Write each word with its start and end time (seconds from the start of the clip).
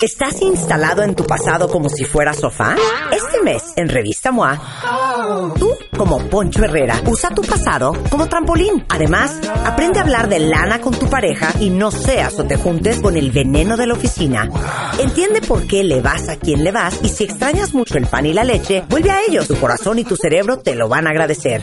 ¿Estás 0.00 0.40
instalado 0.42 1.02
en 1.02 1.16
tu 1.16 1.24
pasado 1.24 1.68
como 1.68 1.88
si 1.88 2.04
fuera 2.04 2.32
sofá? 2.32 2.76
Este 3.10 3.42
mes, 3.42 3.72
en 3.74 3.88
Revista 3.88 4.30
MOA, 4.30 4.56
tú, 5.58 5.74
como 5.98 6.18
Poncho 6.28 6.64
Herrera, 6.64 7.02
usa 7.06 7.30
tu 7.30 7.42
pasado 7.42 7.92
como 8.08 8.28
trampolín. 8.28 8.86
Además, 8.88 9.38
aprende 9.66 9.98
a 9.98 10.02
hablar 10.02 10.28
de 10.28 10.38
lana 10.38 10.80
con 10.80 10.94
tu 10.94 11.10
pareja 11.10 11.52
y 11.60 11.70
no 11.70 11.90
seas 11.90 12.38
o 12.38 12.44
te 12.44 12.56
juntes 12.56 13.00
con 13.00 13.16
el 13.16 13.32
veneno 13.32 13.76
de 13.76 13.86
la 13.86 13.94
oficina. 13.94 14.48
Entiende 14.98 15.42
por 15.42 15.66
qué 15.66 15.82
le 15.82 16.00
vas 16.00 16.28
a 16.28 16.36
quien 16.36 16.62
le 16.62 16.70
vas 16.70 17.00
y 17.02 17.08
si 17.08 17.24
extrañas 17.24 17.74
mucho 17.74 17.98
el 17.98 18.06
pan 18.06 18.26
y 18.26 18.32
la 18.32 18.44
leche, 18.44 18.84
vuelve 18.88 19.10
a 19.10 19.20
ellos. 19.28 19.48
Tu 19.48 19.56
corazón 19.56 19.98
y 19.98 20.04
tu 20.04 20.16
cerebro 20.16 20.58
te 20.58 20.76
lo 20.76 20.88
van 20.88 21.06
a 21.06 21.10
agradecer. 21.10 21.62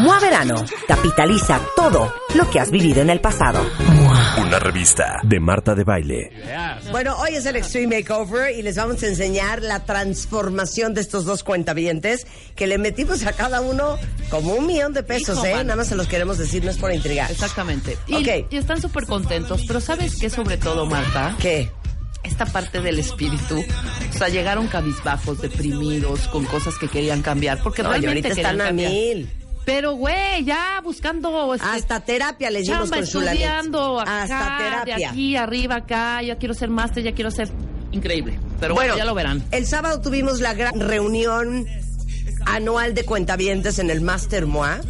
MOA 0.00 0.20
Verano. 0.20 0.54
Capitaliza 0.86 1.60
todo 1.76 2.12
lo 2.34 2.48
que 2.50 2.60
has 2.60 2.70
vivido 2.70 3.02
en 3.02 3.10
el 3.10 3.20
pasado. 3.20 3.60
Una 4.38 4.58
revista 4.58 5.16
de 5.22 5.40
Marta 5.40 5.74
de 5.74 5.84
Baile. 5.84 6.30
Bueno, 6.90 7.16
hoy 7.18 7.34
es 7.34 7.46
el 7.46 7.56
Extreme 7.56 7.98
Makeover 7.98 8.56
y 8.56 8.62
les 8.62 8.76
vamos 8.76 9.02
a 9.02 9.06
enseñar 9.06 9.62
la 9.62 9.84
transformación 9.84 10.94
de 10.94 11.00
estos 11.00 11.24
dos 11.24 11.44
cuentavientes 11.44 12.26
que 12.56 12.66
le 12.66 12.78
metimos 12.78 13.24
a 13.26 13.32
cada 13.40 13.60
uno 13.60 13.98
como 14.28 14.54
un 14.54 14.66
millón 14.66 14.92
de 14.92 15.02
pesos, 15.02 15.36
Hijo, 15.38 15.46
¿eh? 15.46 15.50
mano. 15.52 15.64
Nada 15.64 15.76
más 15.76 15.88
se 15.88 15.96
los 15.96 16.06
queremos 16.06 16.38
decir, 16.38 16.64
no 16.64 16.70
es 16.70 16.76
por 16.76 16.92
intrigar. 16.92 17.30
Exactamente. 17.30 17.98
Y, 18.06 18.56
están 18.56 18.80
súper 18.80 19.06
contentos. 19.06 19.62
Pero 19.66 19.80
¿sabes 19.80 20.16
qué 20.16 20.30
sobre 20.30 20.56
todo, 20.56 20.86
Marta? 20.86 21.36
¿Qué? 21.40 21.70
Esta 22.22 22.46
parte 22.46 22.80
del 22.80 22.98
espíritu. 22.98 23.58
O 24.14 24.18
sea, 24.18 24.28
llegaron 24.28 24.68
cabizbajos, 24.68 25.40
deprimidos, 25.40 26.28
con 26.28 26.44
cosas 26.44 26.76
que 26.78 26.88
querían 26.88 27.22
cambiar. 27.22 27.62
Porque 27.62 27.82
No, 27.82 27.90
realmente 27.90 28.28
ahorita 28.28 28.40
están 28.40 28.60
a 28.60 28.72
mil. 28.72 29.28
Pero, 29.64 29.92
güey, 29.94 30.44
ya 30.44 30.80
buscando... 30.82 31.54
este, 31.54 31.66
Hasta 31.66 32.00
terapia 32.00 32.50
les 32.50 32.66
dimos 32.66 32.90
con 32.90 32.98
estudiando 32.98 34.00
acá, 34.00 34.22
Hasta 34.22 34.58
de 34.58 34.70
terapia. 34.70 35.10
aquí, 35.10 35.36
arriba, 35.36 35.76
acá. 35.76 36.22
Ya 36.22 36.36
quiero 36.36 36.54
ser 36.54 36.70
máster, 36.70 37.02
ya 37.02 37.12
quiero 37.12 37.30
ser... 37.30 37.50
Increíble. 37.92 38.38
Pero 38.60 38.74
bueno, 38.74 38.96
ya 38.96 39.04
lo 39.04 39.14
verán. 39.14 39.42
El 39.50 39.66
sábado 39.66 40.00
tuvimos 40.00 40.40
la 40.40 40.54
gran 40.54 40.78
reunión 40.78 41.66
anual 42.46 42.94
de 42.94 43.04
cuentavientes 43.04 43.78
en 43.78 43.90
el 43.90 44.00
Master 44.00 44.46
MOA. 44.46 44.80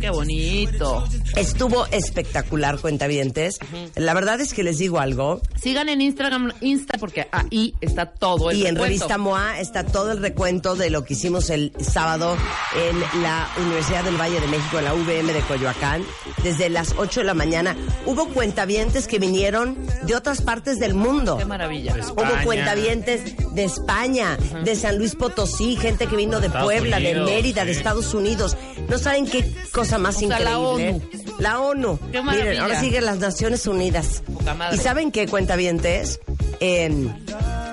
Qué 0.00 0.10
bonito. 0.10 1.04
Estuvo 1.36 1.86
espectacular, 1.86 2.78
cuentavientes. 2.78 3.58
La 3.96 4.14
verdad 4.14 4.40
es 4.40 4.54
que 4.54 4.62
les 4.62 4.78
digo 4.78 4.98
algo. 4.98 5.40
Sigan 5.60 5.88
en 5.88 6.00
Instagram, 6.00 6.52
Insta, 6.60 6.98
porque 6.98 7.28
ahí 7.30 7.74
está 7.80 8.06
todo 8.06 8.50
el 8.50 8.58
Y 8.58 8.66
en. 8.66 8.76
Revista 8.76 9.18
MOA 9.18 9.60
está 9.60 9.84
todo 9.84 10.12
el 10.12 10.18
recuento 10.18 10.74
de 10.74 10.90
lo 10.90 11.04
que 11.04 11.14
hicimos 11.14 11.50
el 11.50 11.72
sábado 11.80 12.36
en 12.76 13.22
la 13.22 13.48
Universidad 13.58 14.04
del 14.04 14.18
Valle 14.18 14.40
de 14.40 14.46
México, 14.46 14.78
en 14.78 14.84
la 14.84 14.94
UVM 14.94 15.32
de 15.32 15.40
Coyoacán, 15.46 16.02
desde 16.42 16.70
las 16.70 16.94
8 16.96 17.20
de 17.20 17.26
la 17.26 17.34
mañana. 17.34 17.76
Hubo 18.06 18.28
cuentavientes 18.28 19.06
que 19.06 19.18
vinieron 19.18 19.76
de 20.02 20.14
otras 20.14 20.40
partes 20.40 20.78
del 20.78 20.94
mundo. 20.94 21.36
Qué 21.36 21.44
maravilla. 21.44 21.94
Hubo 22.12 22.44
cuentavientes 22.44 23.36
de 23.54 23.64
España, 23.64 24.38
de 24.64 24.74
San 24.76 24.96
Luis 24.96 25.14
Potosí, 25.14 25.76
gente 25.76 26.06
que 26.06 26.16
vino 26.16 26.40
de 26.40 26.46
Estados 26.46 26.64
Puebla, 26.64 26.98
de 27.00 27.20
Mérida, 27.20 27.64
de. 27.64 27.72
Estados 27.72 28.14
Unidos. 28.14 28.56
No 28.88 28.98
saben 28.98 29.26
qué 29.26 29.50
cosa 29.72 29.89
más 29.98 30.16
O 30.16 30.18
sea, 30.20 30.26
increíble. 30.28 30.50
la 30.50 30.58
ONU. 30.58 31.02
La 31.38 31.60
ONU. 31.60 31.98
Qué 32.12 32.22
Miren, 32.22 32.60
ahora 32.60 32.80
sigue 32.80 33.00
las 33.00 33.18
Naciones 33.18 33.66
Unidas. 33.66 34.22
¿Y 34.72 34.76
saben 34.78 35.10
qué 35.10 35.26
cuentavientes? 35.26 36.20
Eh, 36.60 37.08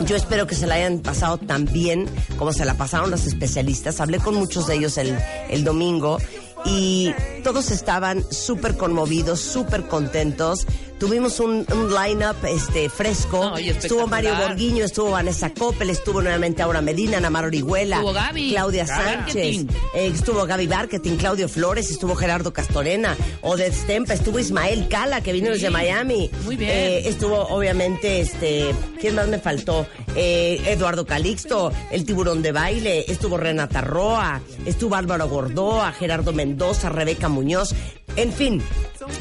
yo 0.06 0.16
espero 0.16 0.48
que 0.48 0.56
se 0.56 0.68
la 0.68 0.76
hayan 0.76 1.00
pasado 1.00 1.38
tan 1.38 1.66
bien 1.66 2.08
como 2.38 2.54
se 2.54 2.66
la 2.66 2.76
pasaron 2.76 3.12
los 3.12 3.26
especialistas. 3.26 4.00
Hablé 4.00 4.20
con 4.20 4.36
muchos 4.36 4.68
de 4.68 4.76
ellos 4.76 4.98
el, 4.98 5.18
el 5.50 5.64
domingo 5.64 6.20
y 6.66 7.14
todos 7.44 7.72
estaban 7.72 8.24
súper 8.32 8.78
conmovidos, 8.78 9.40
súper 9.40 9.88
contentos. 9.88 10.66
Tuvimos 11.00 11.40
un, 11.40 11.64
un 11.72 11.94
line-up 11.94 12.38
este, 12.48 12.90
fresco. 12.90 13.52
No, 13.52 13.58
estuvo 13.58 14.08
Mario. 14.08 14.36
Borguiño, 14.36 14.84
estuvo 14.86 15.12
Vanessa 15.12 15.54
Coppel, 15.54 15.92
estuvo 15.92 16.22
nuevamente 16.24 16.64
Aura 16.64 16.82
Medina, 16.82 17.20
Namar 17.20 17.46
Orihuela, 17.46 17.98
Estuvo 17.98 18.14
Gaby. 18.14 18.50
Claudia 18.52 18.86
Gaby 18.86 19.04
Sánchez, 19.04 19.66
eh, 19.94 20.08
estuvo 20.14 20.46
Gaby 20.48 20.68
Marketing, 20.68 21.18
Claudio 21.18 21.48
Flores, 21.48 21.92
estuvo 21.92 22.16
Gerardo 22.16 22.52
Castorena, 22.52 23.16
Odette 23.42 23.74
Stempa, 23.76 24.14
estuvo 24.16 24.40
Ismael 24.40 24.88
Cala, 24.88 25.22
que 25.22 25.34
vino 25.34 25.48
Sí, 25.48 25.54
desde 25.54 25.70
Miami. 25.70 26.32
muy 26.44 26.56
bien. 26.56 26.72
Eh, 26.72 27.08
estuvo 27.08 27.38
obviamente, 27.48 28.20
este, 28.22 28.74
¿quién 29.00 29.14
más 29.16 29.28
me 29.28 29.38
faltó? 29.40 29.86
Eh, 30.16 30.60
Eduardo 30.66 31.06
Calixto, 31.06 31.72
el 31.92 32.06
tiburón 32.06 32.42
de 32.42 32.52
baile, 32.52 33.06
estuvo 33.08 33.38
Renata 33.38 33.82
Roa, 33.82 34.42
estuvo 34.66 34.96
Álvaro 34.96 35.30
Gordoa, 35.30 35.92
Gerardo 35.92 36.34
Mendoza, 36.34 36.90
Rebeca 36.90 37.30
Muñoz, 37.30 37.76
en 38.18 38.34
fin, 38.34 38.62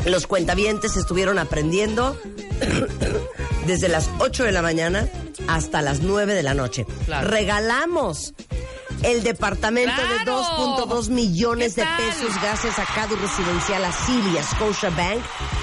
los 0.07 0.27
cuentavientes 0.27 0.97
estuvieron 0.97 1.39
aprendiendo 1.39 2.19
desde 3.67 3.89
las 3.89 4.11
8 4.19 4.45
de 4.45 4.53
la 4.53 4.63
mañana 4.63 5.09
hasta 5.49 5.83
las 5.83 6.01
9 6.01 6.35
de 6.35 6.43
la 6.43 6.55
noche. 6.55 6.87
Claro. 7.05 7.29
Regalamos 7.29 8.35
el 9.03 9.23
departamento 9.23 9.95
¡Claro! 9.95 10.41
de 10.41 10.89
2.2 10.89 11.11
millones 11.11 11.75
¿Qué 11.75 11.83
de 11.83 11.87
pesos 11.99 12.35
gracias 12.43 12.79
a 12.79 12.85
Cadu 12.87 13.17
Residencial 13.17 13.85
Asilia, 13.85 14.43
Scotia 14.43 14.91
Bank, 14.91 15.21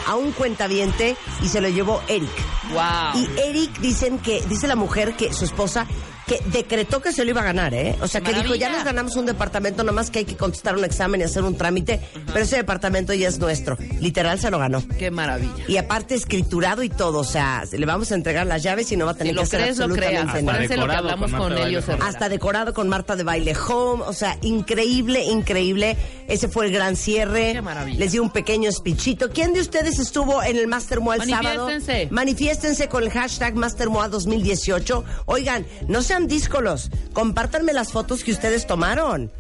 a 0.08 0.16
un 0.16 0.32
cuentaviente 0.32 1.16
y 1.42 1.48
se 1.48 1.60
lo 1.60 1.70
llevó 1.70 2.02
Eric. 2.08 2.30
Wow. 2.72 3.22
Y 3.22 3.40
Eric 3.40 3.80
dicen 3.80 4.20
que, 4.20 4.42
dice 4.48 4.68
la 4.68 4.76
mujer 4.76 5.16
que 5.16 5.34
su 5.34 5.46
esposa, 5.46 5.88
que 6.28 6.40
decretó 6.52 7.02
que 7.02 7.12
se 7.12 7.24
lo 7.24 7.32
iba 7.32 7.42
a 7.42 7.46
ganar, 7.46 7.74
¿eh? 7.74 7.96
O 8.02 8.08
sea, 8.08 8.22
que 8.22 8.32
dijo, 8.34 8.56
ya 8.56 8.68
Maravilla. 8.68 8.70
nos 8.72 8.84
ganamos 8.86 9.16
un 9.16 9.26
departamento, 9.26 9.84
nomás 9.84 10.10
que 10.10 10.20
hay 10.20 10.26
que 10.26 10.38
contestar 10.38 10.76
un 10.78 10.86
examen 10.86 11.22
y 11.22 11.24
hacer 11.26 11.44
un 11.44 11.58
trámite, 11.58 12.00
pero 12.28 12.40
ese 12.46 12.56
departamento 12.58 13.14
ya 13.14 13.28
es 13.28 13.40
nuestro. 13.40 13.78
Literal 14.00 14.40
se 14.40 14.50
lo 14.50 14.60
ganó. 14.60 14.84
Qué 14.98 15.12
maravilla. 15.12 15.52
Y 15.68 15.78
aparte 15.78 16.16
escriturado 16.16 16.84
y 16.84 16.90
todo, 16.90 17.20
o 17.20 17.24
sea, 17.24 17.64
le 17.72 17.86
vamos 17.86 18.12
a 18.12 18.16
entregar 18.16 18.48
las 18.48 18.64
llaves 18.64 18.92
y 18.92 18.98
no 18.98 19.06
va 19.06 19.12
a 19.12 19.16
tener 19.16 19.34
Si 19.34 19.34
que 19.34 19.36
lo 19.36 19.42
hacer 19.44 19.60
crees, 19.62 19.78
lo 19.78 19.84
absolutamente 19.86 20.22
creas. 20.22 20.26
nada. 20.28 20.40
Acuérdense 20.40 20.78
lo 20.78 20.82
que 20.84 20.88
Decorado 20.92 21.10
hablamos 21.10 21.32
con 21.34 21.58
ellos. 21.58 21.86
Baile. 21.88 22.04
Hasta 22.06 22.30
decorado 22.30 22.74
con 22.74 22.90
Marta 22.90 23.16
de 23.16 23.24
Baile 23.24 23.54
Home, 23.68 24.04
o 24.06 24.14
sea, 24.14 24.38
increíble, 24.42 25.24
increíble. 25.26 25.98
Ese 26.28 26.48
fue 26.48 26.66
el 26.68 26.72
gran 26.72 26.96
cierre. 26.96 27.54
Qué 27.54 27.62
maravilla. 27.62 28.00
Les 28.00 28.12
di 28.14 28.20
un 28.20 28.30
pequeño 28.30 28.72
speechito. 28.72 29.30
¿Quién 29.30 29.54
de 29.54 29.60
ustedes 29.62 30.00
estuvo 30.00 30.42
en 30.42 30.58
el 30.58 30.68
Master 30.68 31.02
Moa 31.02 31.16
el 31.18 31.30
sábado? 31.30 31.66
Manifiéstense. 31.66 32.08
Manifiéstense 32.12 32.88
con 32.88 33.04
el 33.04 33.12
hashtag 33.12 33.56
Master 33.56 33.90
Moa 33.90 34.08
2018. 34.08 35.04
Oigan, 35.26 35.66
no 35.88 36.02
sean 36.14 36.28
díscolos. 36.28 36.92
Compártanme 37.12 37.74
las 37.74 37.92
fotos 37.92 38.24
que 38.24 38.32
ustedes 38.32 38.68
tomaron. 38.68 39.32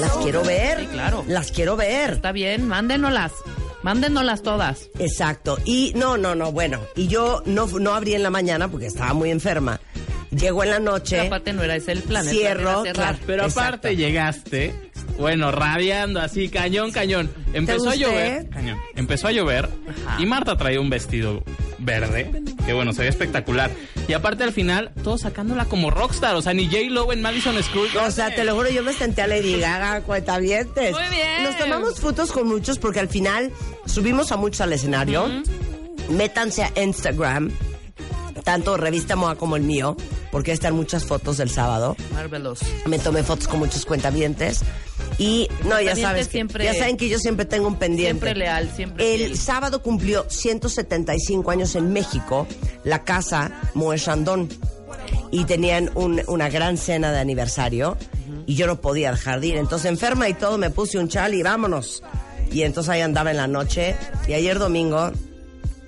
Las 0.00 0.12
quiero 0.22 0.42
ver. 0.42 0.80
Sí, 0.80 0.86
claro. 0.86 1.24
Las 1.28 1.52
quiero 1.52 1.76
ver. 1.76 2.14
Está 2.14 2.32
bien, 2.32 2.66
mándenoslas. 2.66 3.32
Mándenoslas 3.82 4.42
todas. 4.42 4.88
Exacto. 4.98 5.58
Y 5.66 5.92
no, 5.94 6.16
no, 6.16 6.34
no, 6.34 6.52
bueno. 6.52 6.80
Y 6.96 7.06
yo 7.08 7.42
no, 7.44 7.66
no 7.66 7.94
abrí 7.94 8.14
en 8.14 8.22
la 8.22 8.30
mañana 8.30 8.68
porque 8.68 8.86
estaba 8.86 9.12
muy 9.12 9.30
enferma. 9.30 9.78
Llego 10.30 10.64
en 10.64 10.70
la 10.70 10.80
noche. 10.80 11.16
Pero 11.16 11.26
aparte 11.26 11.52
no 11.52 11.62
era 11.62 11.76
ese 11.76 11.92
el 11.92 12.02
plan. 12.02 12.26
el 12.26 12.30
plan 12.30 12.34
Cierro, 12.34 12.70
era 12.70 12.82
cerrar. 12.82 12.94
claro. 12.94 13.18
Pero 13.26 13.42
Exacto. 13.44 13.60
aparte 13.68 13.96
llegaste, 13.96 14.85
bueno, 15.18 15.50
radiando 15.52 16.20
así, 16.20 16.48
cañón, 16.48 16.90
cañón. 16.92 17.30
Empezó 17.52 17.90
a 17.90 17.94
llover, 17.94 18.48
cañón. 18.50 18.78
Empezó 18.94 19.28
a 19.28 19.32
llover 19.32 19.68
Ajá. 20.06 20.22
y 20.22 20.26
Marta 20.26 20.56
traía 20.56 20.80
un 20.80 20.90
vestido 20.90 21.42
verde, 21.78 22.42
que 22.64 22.72
bueno, 22.72 22.92
se 22.92 23.02
ve 23.02 23.08
espectacular. 23.08 23.70
Y 24.08 24.12
aparte 24.12 24.44
al 24.44 24.52
final, 24.52 24.92
todos 25.02 25.22
sacándola 25.22 25.64
como 25.66 25.90
rockstar, 25.90 26.34
o 26.36 26.42
sea, 26.42 26.54
ni 26.54 26.66
J. 26.66 26.90
Lo 26.90 27.12
en 27.12 27.22
Madison 27.22 27.60
School. 27.62 27.88
O 28.04 28.10
sea, 28.10 28.34
te 28.34 28.44
lo 28.44 28.54
juro, 28.54 28.70
yo 28.70 28.82
me 28.82 28.92
senté 28.92 29.22
a 29.22 29.26
Lady 29.26 29.58
Gaga, 29.58 30.00
cuentavientes. 30.02 30.92
Muy 30.92 31.08
bien. 31.10 31.44
Nos 31.44 31.58
tomamos 31.58 32.00
fotos 32.00 32.32
con 32.32 32.46
muchos 32.48 32.78
porque 32.78 33.00
al 33.00 33.08
final 33.08 33.52
subimos 33.86 34.32
a 34.32 34.36
muchos 34.36 34.60
al 34.60 34.72
escenario. 34.72 35.28
Métanse 36.10 36.62
a 36.62 36.72
Instagram, 36.80 37.50
tanto 38.44 38.76
Revista 38.76 39.16
Moa 39.16 39.34
como 39.34 39.56
el 39.56 39.62
mío, 39.62 39.96
porque 40.30 40.52
están 40.52 40.74
muchas 40.74 41.04
fotos 41.04 41.36
del 41.38 41.50
sábado. 41.50 41.96
Marvelous. 42.14 42.60
Me 42.86 42.98
tomé 43.00 43.22
fotos 43.24 43.48
con 43.48 43.58
muchos 43.58 43.84
cuentavientes. 43.84 44.62
Y 45.18 45.48
no, 45.64 45.80
ya 45.80 45.96
sabes, 45.96 46.26
que- 46.26 46.32
siempre- 46.32 46.64
ya 46.64 46.74
saben 46.74 46.96
que 46.98 47.08
yo 47.08 47.18
siempre 47.18 47.46
tengo 47.46 47.66
un 47.68 47.76
pendiente. 47.76 48.10
Siempre 48.26 48.34
leal, 48.34 48.70
siempre 48.74 49.14
El 49.14 49.20
fiel. 49.20 49.38
sábado 49.38 49.80
cumplió 49.82 50.26
175 50.28 51.50
años 51.50 51.74
en 51.74 51.92
México 51.92 52.46
la 52.84 53.02
casa 53.04 53.50
Moe 53.74 53.98
Chandon 53.98 54.48
y 55.30 55.44
tenían 55.44 55.90
un- 55.94 56.22
una 56.26 56.48
gran 56.50 56.76
cena 56.76 57.12
de 57.12 57.18
aniversario 57.18 57.96
y 58.46 58.54
yo 58.56 58.66
no 58.66 58.80
podía 58.80 59.10
dejar 59.10 59.40
de 59.40 59.46
ir. 59.48 59.56
Entonces 59.56 59.90
enferma 59.90 60.28
y 60.28 60.34
todo 60.34 60.58
me 60.58 60.68
puse 60.70 60.98
un 60.98 61.08
chal 61.08 61.32
y 61.34 61.42
vámonos. 61.42 62.02
Y 62.52 62.62
entonces 62.62 62.90
ahí 62.90 63.00
andaba 63.00 63.30
en 63.30 63.38
la 63.38 63.46
noche 63.46 63.96
y 64.28 64.34
ayer 64.34 64.58
domingo 64.58 65.12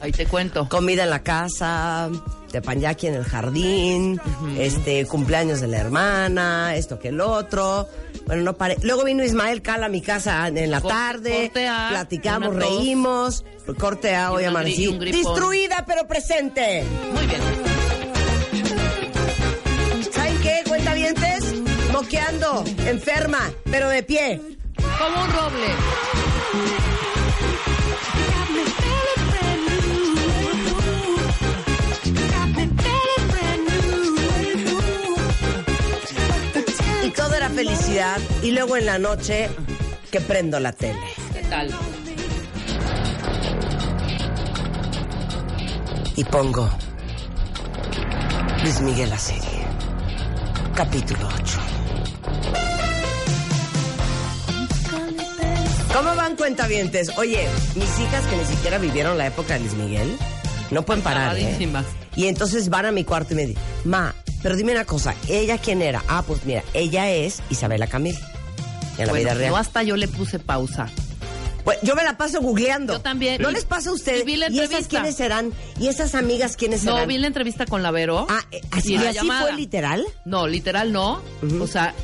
Ahí 0.00 0.12
te 0.12 0.26
cuento. 0.26 0.68
Comida 0.68 1.02
en 1.04 1.10
la 1.10 1.24
casa, 1.24 2.08
tepanyaki 2.50 3.06
en 3.06 3.14
el 3.14 3.24
jardín, 3.24 4.20
este, 4.58 5.06
cumpleaños 5.06 5.60
de 5.60 5.68
la 5.68 5.78
hermana, 5.78 6.76
esto 6.76 6.98
que 6.98 7.08
el 7.08 7.20
otro. 7.20 7.88
Bueno, 8.26 8.42
no 8.42 8.56
pare. 8.56 8.76
Luego 8.82 9.04
vino 9.04 9.24
Ismael 9.24 9.62
Cala 9.62 9.86
a 9.86 9.88
mi 9.88 10.02
casa 10.02 10.46
en 10.48 10.70
la 10.70 10.80
tarde, 10.80 11.44
corte 11.44 11.68
A, 11.68 11.88
platicamos, 11.90 12.54
reímos, 12.54 13.44
corte 13.78 14.14
A, 14.14 14.32
hoy 14.32 14.44
amanecí. 14.44 14.86
Destruida 14.98 15.84
pero 15.86 16.06
presente. 16.06 16.84
Muy 17.12 17.26
bien. 17.26 17.40
¿Saben 20.12 20.40
qué, 20.42 20.62
cuentavientes? 20.66 21.54
Moqueando, 21.92 22.64
enferma, 22.86 23.50
pero 23.70 23.88
de 23.88 24.02
pie. 24.02 24.40
Como 24.76 25.22
un 25.22 25.30
roble. 25.30 26.97
Y 38.42 38.52
luego 38.52 38.76
en 38.76 38.86
la 38.86 38.98
noche 38.98 39.48
que 40.10 40.20
prendo 40.20 40.60
la 40.60 40.72
tele. 40.72 40.98
¿Qué 41.32 41.42
tal? 41.48 41.74
y 46.18 46.24
pongo 46.24 46.68
Luis 48.64 48.80
Miguel 48.80 49.08
la 49.08 49.18
serie. 49.18 49.66
Capítulo 50.74 51.28
8. 51.28 51.60
¿Cómo 55.94 56.16
van 56.16 56.34
cuentavientes? 56.34 57.16
Oye, 57.18 57.48
mis 57.76 58.00
hijas 58.00 58.26
que 58.26 58.36
ni 58.36 58.44
siquiera 58.46 58.78
vivieron 58.78 59.16
la 59.16 59.28
época 59.28 59.54
de 59.54 59.60
Luis 59.60 59.74
Miguel, 59.74 60.18
no 60.72 60.82
pueden 60.82 61.04
parar, 61.04 61.38
¿eh? 61.38 61.56
Y 62.16 62.26
entonces 62.26 62.68
van 62.68 62.86
a 62.86 62.90
mi 62.90 63.04
cuarto 63.04 63.34
y 63.34 63.36
me 63.36 63.46
dicen, 63.46 63.62
ma, 63.84 64.12
pero 64.42 64.56
dime 64.56 64.72
una 64.72 64.84
cosa, 64.84 65.14
¿ella 65.28 65.58
quién 65.58 65.82
era? 65.82 66.02
Ah, 66.08 66.22
pues 66.26 66.44
mira, 66.44 66.62
ella 66.74 67.10
es 67.10 67.42
Isabela 67.50 67.86
Camil. 67.86 68.16
En 68.98 69.06
la 69.06 69.12
Bueno, 69.12 69.24
vida 69.26 69.34
real. 69.34 69.50
yo 69.50 69.56
hasta 69.56 69.82
yo 69.82 69.96
le 69.96 70.08
puse 70.08 70.38
pausa. 70.38 70.88
Pues, 71.64 71.78
yo 71.82 71.94
me 71.94 72.02
la 72.02 72.16
paso 72.16 72.40
googleando. 72.40 72.94
Yo 72.94 73.00
también. 73.00 73.42
¿No 73.42 73.50
Y- 73.50 73.52
les 73.52 73.64
pasa 73.64 73.90
a 73.90 73.92
ustedes? 73.92 74.22
y 74.22 74.24
vi 74.24 74.36
la 74.36 74.46
esas 74.46 74.86
quiénes 74.88 75.16
serán? 75.16 75.52
¿Y 75.78 75.88
esas 75.88 76.14
amigas 76.14 76.56
quiénes 76.56 76.82
No, 76.82 76.92
serán? 76.94 77.08
vi 77.08 77.18
la 77.18 77.26
entrevista 77.26 77.66
con 77.66 77.82
la 77.82 77.90
Vero. 77.90 78.26
Ah, 78.28 78.40
eh, 78.50 78.60
¿así, 78.70 78.94
y 78.94 78.98
la 78.98 79.10
así 79.10 79.18
llamada. 79.18 79.42
fue 79.42 79.52
literal? 79.52 80.04
No, 80.24 80.46
literal 80.48 80.92
no. 80.92 81.20
O 81.60 81.66
sea, 81.66 81.94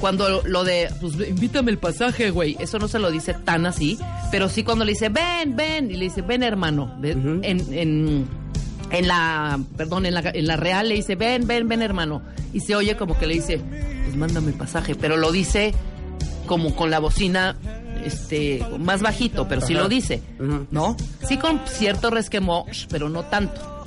cuando 0.00 0.42
lo 0.42 0.64
de, 0.64 0.90
pues 1.00 1.14
invítame 1.28 1.70
el 1.70 1.78
pasaje, 1.78 2.30
güey, 2.30 2.56
eso 2.60 2.78
no 2.78 2.88
se 2.88 2.98
lo 2.98 3.10
dice 3.10 3.32
tan 3.34 3.64
así, 3.64 3.98
pero 4.30 4.48
sí 4.50 4.62
cuando 4.64 4.84
le 4.84 4.92
dice, 4.92 5.08
ven, 5.08 5.56
ven, 5.56 5.90
y 5.90 5.94
le 5.94 6.04
dice, 6.04 6.20
ven, 6.22 6.42
hermano, 6.42 6.94
en, 7.02 7.42
en, 7.72 8.28
en 8.90 9.08
la, 9.08 9.58
perdón, 9.76 10.06
en 10.06 10.14
la, 10.14 10.20
en 10.20 10.46
la 10.46 10.56
real 10.56 10.88
le 10.88 10.94
dice, 10.96 11.16
ven, 11.16 11.46
ven, 11.46 11.68
ven, 11.68 11.82
hermano, 11.82 12.22
y 12.52 12.60
se 12.60 12.74
oye 12.76 12.96
como 12.96 13.18
que 13.18 13.26
le 13.26 13.34
dice, 13.34 13.58
pues 14.04 14.16
mándame 14.16 14.48
el 14.48 14.54
pasaje, 14.54 14.94
pero 14.94 15.16
lo 15.16 15.32
dice 15.32 15.74
como 16.46 16.74
con 16.76 16.90
la 16.90 17.00
bocina, 17.00 17.56
este, 18.04 18.64
más 18.78 19.02
bajito, 19.02 19.48
pero 19.48 19.60
sí 19.60 19.74
Ajá. 19.74 19.82
lo 19.82 19.88
dice. 19.88 20.22
¿no? 20.70 20.96
Sí 21.26 21.36
con 21.38 21.60
cierto 21.66 22.10
resquemor, 22.10 22.64
pero 22.88 23.08
no 23.08 23.24
tanto. 23.24 23.84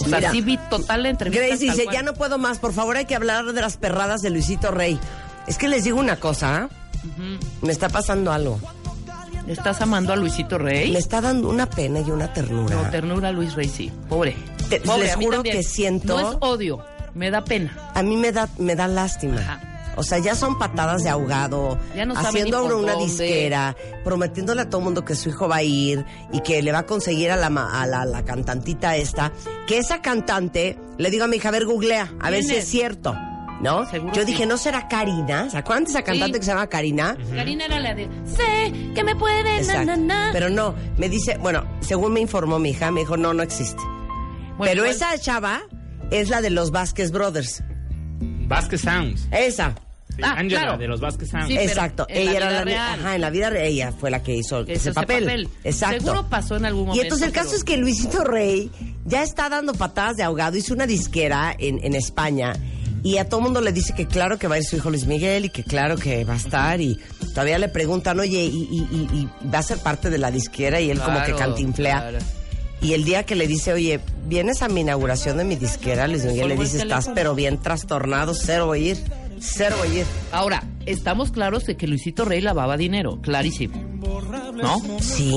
O 0.00 0.04
sea, 0.06 0.18
Mira, 0.18 0.30
sí 0.30 0.42
vi 0.42 0.58
total 0.70 1.02
la 1.04 1.08
entrevista. 1.08 1.44
Grace 1.46 1.64
dice, 1.64 1.84
cual. 1.84 1.96
ya 1.96 2.02
no 2.02 2.12
puedo 2.14 2.36
más, 2.38 2.58
por 2.58 2.72
favor 2.72 2.96
hay 2.98 3.06
que 3.06 3.16
hablar 3.16 3.46
de 3.52 3.60
las 3.60 3.78
perradas 3.78 4.20
de 4.22 4.30
Luisito 4.30 4.70
Rey. 4.70 4.98
Es 5.46 5.56
que 5.58 5.66
les 5.66 5.82
digo 5.84 5.98
una 5.98 6.16
cosa, 6.16 6.68
Ujú. 7.04 7.66
me 7.66 7.72
está 7.72 7.88
pasando 7.88 8.30
algo. 8.32 8.60
¿Estás 9.48 9.80
amando 9.80 10.12
a 10.12 10.16
Luisito 10.16 10.58
Rey? 10.58 10.92
Me 10.92 10.98
está 10.98 11.20
dando 11.20 11.48
una 11.48 11.68
pena 11.68 12.00
y 12.00 12.10
una 12.10 12.32
ternura. 12.32 12.74
No, 12.76 12.90
ternura 12.90 13.28
a 13.28 13.32
Luis 13.32 13.54
Rey, 13.54 13.68
sí. 13.68 13.90
Pobre. 14.08 14.36
Te- 14.68 14.80
Pobre, 14.80 15.04
les 15.06 15.16
juro 15.16 15.30
también. 15.36 15.56
que 15.56 15.62
siento- 15.62 16.20
No 16.20 16.30
es 16.30 16.36
odio, 16.40 16.84
me 17.14 17.30
da 17.30 17.42
pena. 17.42 17.90
A 17.94 18.02
mí 18.02 18.16
me 18.16 18.30
da, 18.32 18.48
me 18.58 18.76
da 18.76 18.86
lástima. 18.88 19.40
Ajá. 19.40 19.60
O 19.96 20.04
sea, 20.04 20.18
ya 20.18 20.36
son 20.36 20.56
patadas 20.60 21.02
de 21.02 21.08
ahogado, 21.08 21.76
Ya 21.96 22.06
no 22.06 22.14
haciendo 22.16 22.58
ahora 22.58 22.76
una 22.76 22.92
dónde. 22.92 23.06
disquera, 23.08 23.74
prometiéndole 24.04 24.60
a 24.62 24.70
todo 24.70 24.80
mundo 24.80 25.04
que 25.04 25.16
su 25.16 25.28
hijo 25.30 25.48
va 25.48 25.56
a 25.56 25.62
ir 25.64 26.04
y 26.32 26.40
que 26.42 26.62
le 26.62 26.70
va 26.70 26.80
a 26.80 26.86
conseguir 26.86 27.32
a 27.32 27.36
la, 27.36 27.46
a 27.48 27.84
la, 27.84 28.04
la 28.04 28.24
cantantita 28.24 28.94
esta, 28.94 29.32
que 29.66 29.78
esa 29.78 30.00
cantante, 30.00 30.78
le 30.98 31.10
digo 31.10 31.24
a 31.24 31.26
mi 31.26 31.38
hija, 31.38 31.48
a 31.48 31.52
ver, 31.52 31.64
googlea, 31.66 32.12
a 32.20 32.30
ver 32.30 32.40
¿Quién 32.44 32.50
si 32.52 32.56
es? 32.58 32.68
cierto, 32.68 33.16
¿no? 33.60 33.88
Seguro 33.90 34.12
Yo 34.14 34.22
sí. 34.22 34.26
dije, 34.32 34.46
¿no 34.46 34.56
será 34.56 34.88
Karina? 34.88 35.50
¿Se 35.50 35.58
acuerdan 35.58 35.84
de 35.84 35.90
esa 35.90 36.02
cantante 36.02 36.34
Sí. 36.34 36.40
que 36.40 36.44
se 36.44 36.50
llama 36.52 36.66
Karina? 36.68 37.16
Karina 37.34 37.64
era 37.66 37.80
la 37.80 37.94
de, 37.94 38.08
sé 38.26 38.72
que 38.94 39.02
me 39.04 39.16
puede, 39.16 39.42
na, 39.42 39.58
Exacto. 39.58 39.84
na, 39.86 39.96
na. 39.96 40.30
Pero 40.32 40.48
no, 40.48 40.74
me 40.96 41.08
dice, 41.08 41.36
bueno, 41.38 41.64
según 41.80 42.12
me 42.12 42.20
informó 42.20 42.58
mi 42.58 42.70
hija, 42.70 42.90
me 42.90 43.00
dijo, 43.00 43.16
no, 43.16 43.34
no 43.34 43.42
existe. 43.42 43.82
Bueno, 44.56 44.72
Pero 44.72 44.74
igual- 44.86 44.90
esa 44.90 45.18
chava 45.18 45.60
es 46.10 46.28
la 46.30 46.40
de 46.40 46.50
los 46.50 46.70
Vázquez 46.70 47.10
Brothers. 47.12 47.62
Vasquez 48.46 48.80
Sounds. 48.80 49.28
Esa. 49.30 49.74
Sí, 50.08 50.22
Ah, 50.24 50.34
Angela, 50.38 50.62
claro. 50.62 50.78
de 50.78 50.88
los 50.88 51.00
Vasquez 51.00 51.28
Sounds. 51.30 51.46
Sí, 51.48 51.56
Exacto, 51.58 52.06
en 52.08 52.24
la 52.24 52.30
ella 52.32 52.36
era 52.38 52.48
vida 52.48 52.58
la 52.58 52.64
real. 52.64 53.00
ajá, 53.00 53.14
en 53.14 53.20
la 53.20 53.30
vida 53.30 53.50
real 53.50 53.66
ella 53.66 53.92
fue 53.92 54.10
la 54.10 54.22
que 54.22 54.34
hizo 54.34 54.64
Que 54.64 54.72
ese, 54.72 54.88
ese 54.90 54.92
papel. 54.94 55.24
papel. 55.24 55.48
Exacto. 55.62 56.00
Seguro 56.06 56.28
pasó 56.28 56.56
en 56.56 56.64
algún 56.64 56.84
Y 56.84 56.86
momento, 56.86 57.02
entonces 57.04 57.26
el 57.28 57.32
caso 57.32 57.48
pero- 57.50 57.58
es 57.58 57.64
que 57.64 57.76
Luisito 57.76 58.24
Rey 58.24 58.70
ya 59.04 59.22
está 59.22 59.48
dando 59.48 59.74
patadas 59.74 60.16
de 60.16 60.24
ahogado, 60.24 60.56
hizo 60.56 60.74
una 60.74 60.86
disquera 60.88 61.54
en, 61.56 61.78
en 61.84 61.94
España 61.94 62.54
y 63.02 63.18
a 63.18 63.28
todo 63.28 63.40
mundo 63.40 63.60
le 63.60 63.72
dice 63.72 63.94
que 63.94 64.06
claro 64.06 64.38
que 64.38 64.48
va 64.48 64.56
a 64.56 64.58
ir 64.58 64.64
su 64.64 64.76
hijo 64.76 64.90
Luis 64.90 65.06
Miguel 65.06 65.44
y 65.46 65.48
que 65.50 65.62
claro 65.64 65.96
que 65.96 66.24
va 66.24 66.34
a 66.34 66.36
estar 66.36 66.80
y 66.80 66.98
todavía 67.30 67.58
le 67.58 67.68
preguntan, 67.68 68.18
oye, 68.20 68.44
¿y, 68.44 68.68
y- 68.70 68.88
y- 68.90 69.18
y 69.20 69.28
va 69.48 69.58
a 69.58 69.62
ser 69.62 69.78
parte 69.78 70.10
de 70.10 70.18
la 70.18 70.30
disquera? 70.30 70.80
Y 70.80 70.90
él 70.90 70.98
como 71.00 71.22
que 71.24 71.32
cantinflea. 71.34 72.00
claro. 72.10 72.18
Y 72.80 72.92
el 72.92 73.04
día 73.04 73.24
que 73.24 73.34
le 73.34 73.48
dice, 73.48 73.72
oye, 73.72 73.98
vienes 74.28 74.62
a 74.62 74.68
mi 74.68 74.82
inauguración 74.82 75.36
de 75.36 75.44
mi 75.44 75.56
disquera, 75.56 76.06
Luis 76.06 76.24
Miguel 76.24 76.48
le 76.48 76.56
dice, 76.56 76.78
estás 76.78 77.10
pero 77.14 77.34
bien 77.34 77.58
trastornado, 77.60 78.34
cero 78.34 78.66
voy 78.66 78.84
a 78.88 78.90
ir, 78.92 78.98
cero 79.40 79.74
voy 79.84 79.96
a 79.96 80.00
ir. 80.00 80.06
Ahora, 80.30 80.62
estamos 80.86 81.32
claros 81.32 81.64
de 81.66 81.76
que 81.76 81.88
Luisito 81.88 82.24
Rey 82.24 82.40
lavaba 82.40 82.76
dinero, 82.76 83.20
clarísimo. 83.20 83.82
¿No? 84.54 84.80
¿Sí? 85.00 85.32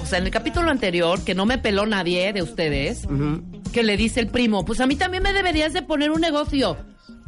O 0.00 0.06
sea, 0.06 0.18
en 0.18 0.26
el 0.26 0.30
capítulo 0.30 0.70
anterior, 0.70 1.20
que 1.24 1.34
no 1.34 1.46
me 1.46 1.58
peló 1.58 1.84
nadie 1.84 2.32
de 2.32 2.42
ustedes, 2.42 3.02
que 3.72 3.82
le 3.82 3.96
dice 3.96 4.20
el 4.20 4.28
primo, 4.28 4.64
pues 4.64 4.80
a 4.80 4.86
mí 4.86 4.96
también 4.96 5.22
me 5.22 5.32
deberías 5.32 5.72
de 5.72 5.82
poner 5.82 6.10
un 6.10 6.20
negocio. 6.20 6.76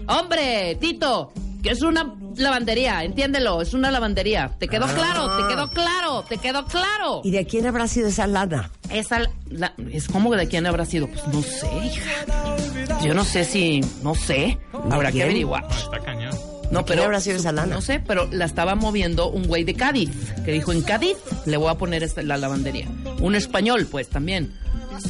Hombre, 0.06 0.76
Tito, 0.80 1.32
que 1.62 1.70
es 1.70 1.82
una 1.82 2.14
lavandería, 2.36 3.04
entiéndelo, 3.04 3.60
es 3.62 3.74
una 3.74 3.90
lavandería. 3.90 4.50
¿Te 4.58 4.66
quedó 4.68 4.86
Ah. 4.86 4.94
claro? 4.94 5.36
¿Te 5.36 5.54
quedó 5.54 5.68
claro? 5.70 6.24
¿Te 6.28 6.38
quedó 6.38 6.64
claro? 6.66 7.20
¿Y 7.24 7.30
de 7.30 7.46
quién 7.46 7.66
habrá 7.66 7.86
sido 7.86 8.08
esa 8.08 8.26
lana? 8.26 8.70
Esa, 8.90 9.22
la- 9.48 9.74
es 9.92 10.08
como 10.08 10.34
de 10.34 10.48
quién 10.48 10.66
habrá 10.66 10.84
sido. 10.86 11.06
Pues 11.08 11.26
no 11.28 11.42
sé, 11.42 11.68
hija. 11.84 13.00
Yo 13.04 13.14
no 13.14 13.24
sé 13.24 13.44
si, 13.44 13.80
no 14.02 14.14
sé. 14.14 14.58
Habrá 14.90 15.12
que 15.12 15.22
averiguar. 15.22 15.64
Está 15.70 15.98
cañón. 16.00 16.34
No, 16.70 16.84
quién 16.84 17.00
habrá 17.00 17.20
sido 17.20 17.36
esa 17.36 17.50
lana? 17.50 17.74
No 17.74 17.80
sé, 17.80 17.98
pero 17.98 18.28
la 18.30 18.44
estaba 18.44 18.76
moviendo 18.76 19.28
un 19.28 19.46
güey 19.48 19.64
de 19.64 19.74
Cádiz, 19.74 20.08
que 20.44 20.52
dijo, 20.52 20.72
en 20.72 20.82
Cádiz 20.82 21.16
le 21.44 21.56
voy 21.56 21.68
a 21.68 21.74
poner 21.74 22.04
esta, 22.04 22.22
la 22.22 22.36
lavandería. 22.36 22.86
Un 23.20 23.34
español, 23.34 23.88
pues, 23.90 24.08
también. 24.08 24.52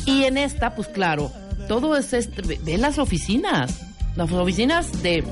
Y 0.06 0.24
en 0.24 0.38
esta, 0.38 0.74
pues 0.74 0.88
claro, 0.88 1.30
todo 1.68 1.96
es 1.96 2.12
este, 2.12 2.42
ve- 2.42 2.78
las 2.78 2.98
oficinas. 2.98 3.80
Las 4.16 4.32
oficinas 4.32 5.02
de 5.04 5.22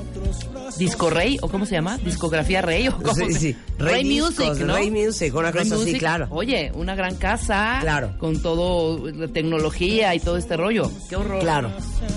Disco 0.77 1.09
Rey, 1.09 1.37
o 1.41 1.49
cómo 1.49 1.65
se 1.65 1.75
llama, 1.75 1.97
Discografía 1.97 2.61
Rey, 2.61 2.87
o 2.87 2.95
cómo 2.95 3.13
Sí, 3.13 3.33
sí. 3.33 3.55
Rey, 3.77 3.93
Rey 3.95 4.03
Discos, 4.09 4.47
Music, 4.47 4.65
¿no? 4.65 4.75
Rey 4.75 4.89
Music, 4.89 5.35
una 5.35 5.51
Rey 5.51 5.63
cosa 5.69 5.81
así, 5.81 5.93
claro. 5.99 6.27
Oye, 6.29 6.71
una 6.73 6.95
gran 6.95 7.15
casa, 7.15 7.79
Claro. 7.81 8.15
con 8.17 8.41
todo, 8.41 9.05
la 9.11 9.27
tecnología 9.27 10.15
y 10.15 10.19
todo 10.21 10.37
este 10.37 10.55
rollo. 10.55 10.89
Qué 11.09 11.17
horror. 11.17 11.39
Claro. 11.41 11.71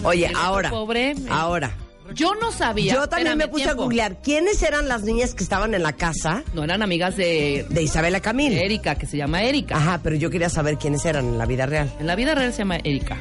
Oye, 0.04 0.26
El 0.26 0.36
ahora. 0.36 0.70
pobre, 0.70 1.10
eh, 1.10 1.16
ahora. 1.30 1.74
Yo 2.14 2.34
no 2.34 2.52
sabía. 2.52 2.94
Yo 2.94 3.08
también 3.08 3.36
me 3.38 3.48
puse 3.48 3.64
tiempo. 3.64 3.82
a 3.82 3.84
googlear 3.84 4.16
quiénes 4.22 4.62
eran 4.62 4.88
las 4.88 5.02
niñas 5.02 5.34
que 5.34 5.42
estaban 5.44 5.74
en 5.74 5.82
la 5.82 5.92
casa 5.94 6.42
No 6.54 6.64
eran 6.64 6.82
amigas 6.82 7.16
de, 7.16 7.66
de 7.68 7.82
Isabela 7.82 8.20
Camil. 8.20 8.54
de 8.54 8.64
Erika, 8.64 8.94
que 8.96 9.06
se 9.06 9.16
llama 9.16 9.42
Erika. 9.42 9.76
Ajá, 9.76 10.00
pero 10.02 10.16
yo 10.16 10.30
quería 10.30 10.48
saber 10.48 10.78
quiénes 10.78 11.04
eran 11.04 11.26
en 11.26 11.38
la 11.38 11.46
vida 11.46 11.66
real. 11.66 11.92
En 11.98 12.06
la 12.06 12.14
vida 12.16 12.34
real 12.34 12.52
se 12.52 12.58
llama 12.60 12.76
Erika. 12.76 13.16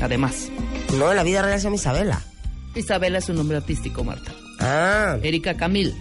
Además, 0.00 0.48
No, 0.98 1.10
en 1.10 1.16
la 1.16 1.22
vida 1.22 1.42
real 1.42 1.58
se 1.58 1.64
llama 1.64 1.76
Isabela. 1.76 2.20
Isabela 2.74 3.18
es 3.18 3.28
un 3.28 3.36
nombre 3.36 3.56
artístico, 3.56 4.02
Marta. 4.04 4.32
Ah, 4.60 5.16
Erika 5.22 5.54
Camil. 5.54 5.94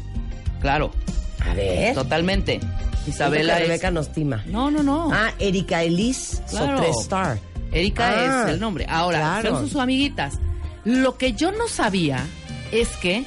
Claro, 0.61 0.91
a 1.39 1.53
ver. 1.53 1.93
totalmente. 1.93 2.59
Isabela 3.07 3.59
es. 3.59 3.67
Rebeca 3.67 3.91
nos 3.91 4.11
tima. 4.13 4.43
No, 4.47 4.71
no, 4.71 4.81
no. 4.81 5.11
Ah, 5.13 5.31
Erika 5.39 5.83
Elise 5.83 6.41
Claro. 6.49 6.77
Sotrestar. 6.77 7.37
Erika 7.71 8.07
Ah, 8.07 8.43
es 8.47 8.53
el 8.53 8.59
nombre. 8.59 8.85
Ahora, 8.87 9.19
claro. 9.41 9.57
son 9.57 9.69
sus 9.69 9.79
amiguitas. 9.81 10.35
Lo 10.85 11.17
que 11.17 11.33
yo 11.33 11.51
no 11.51 11.67
sabía 11.67 12.25
es 12.71 12.89
que 12.97 13.25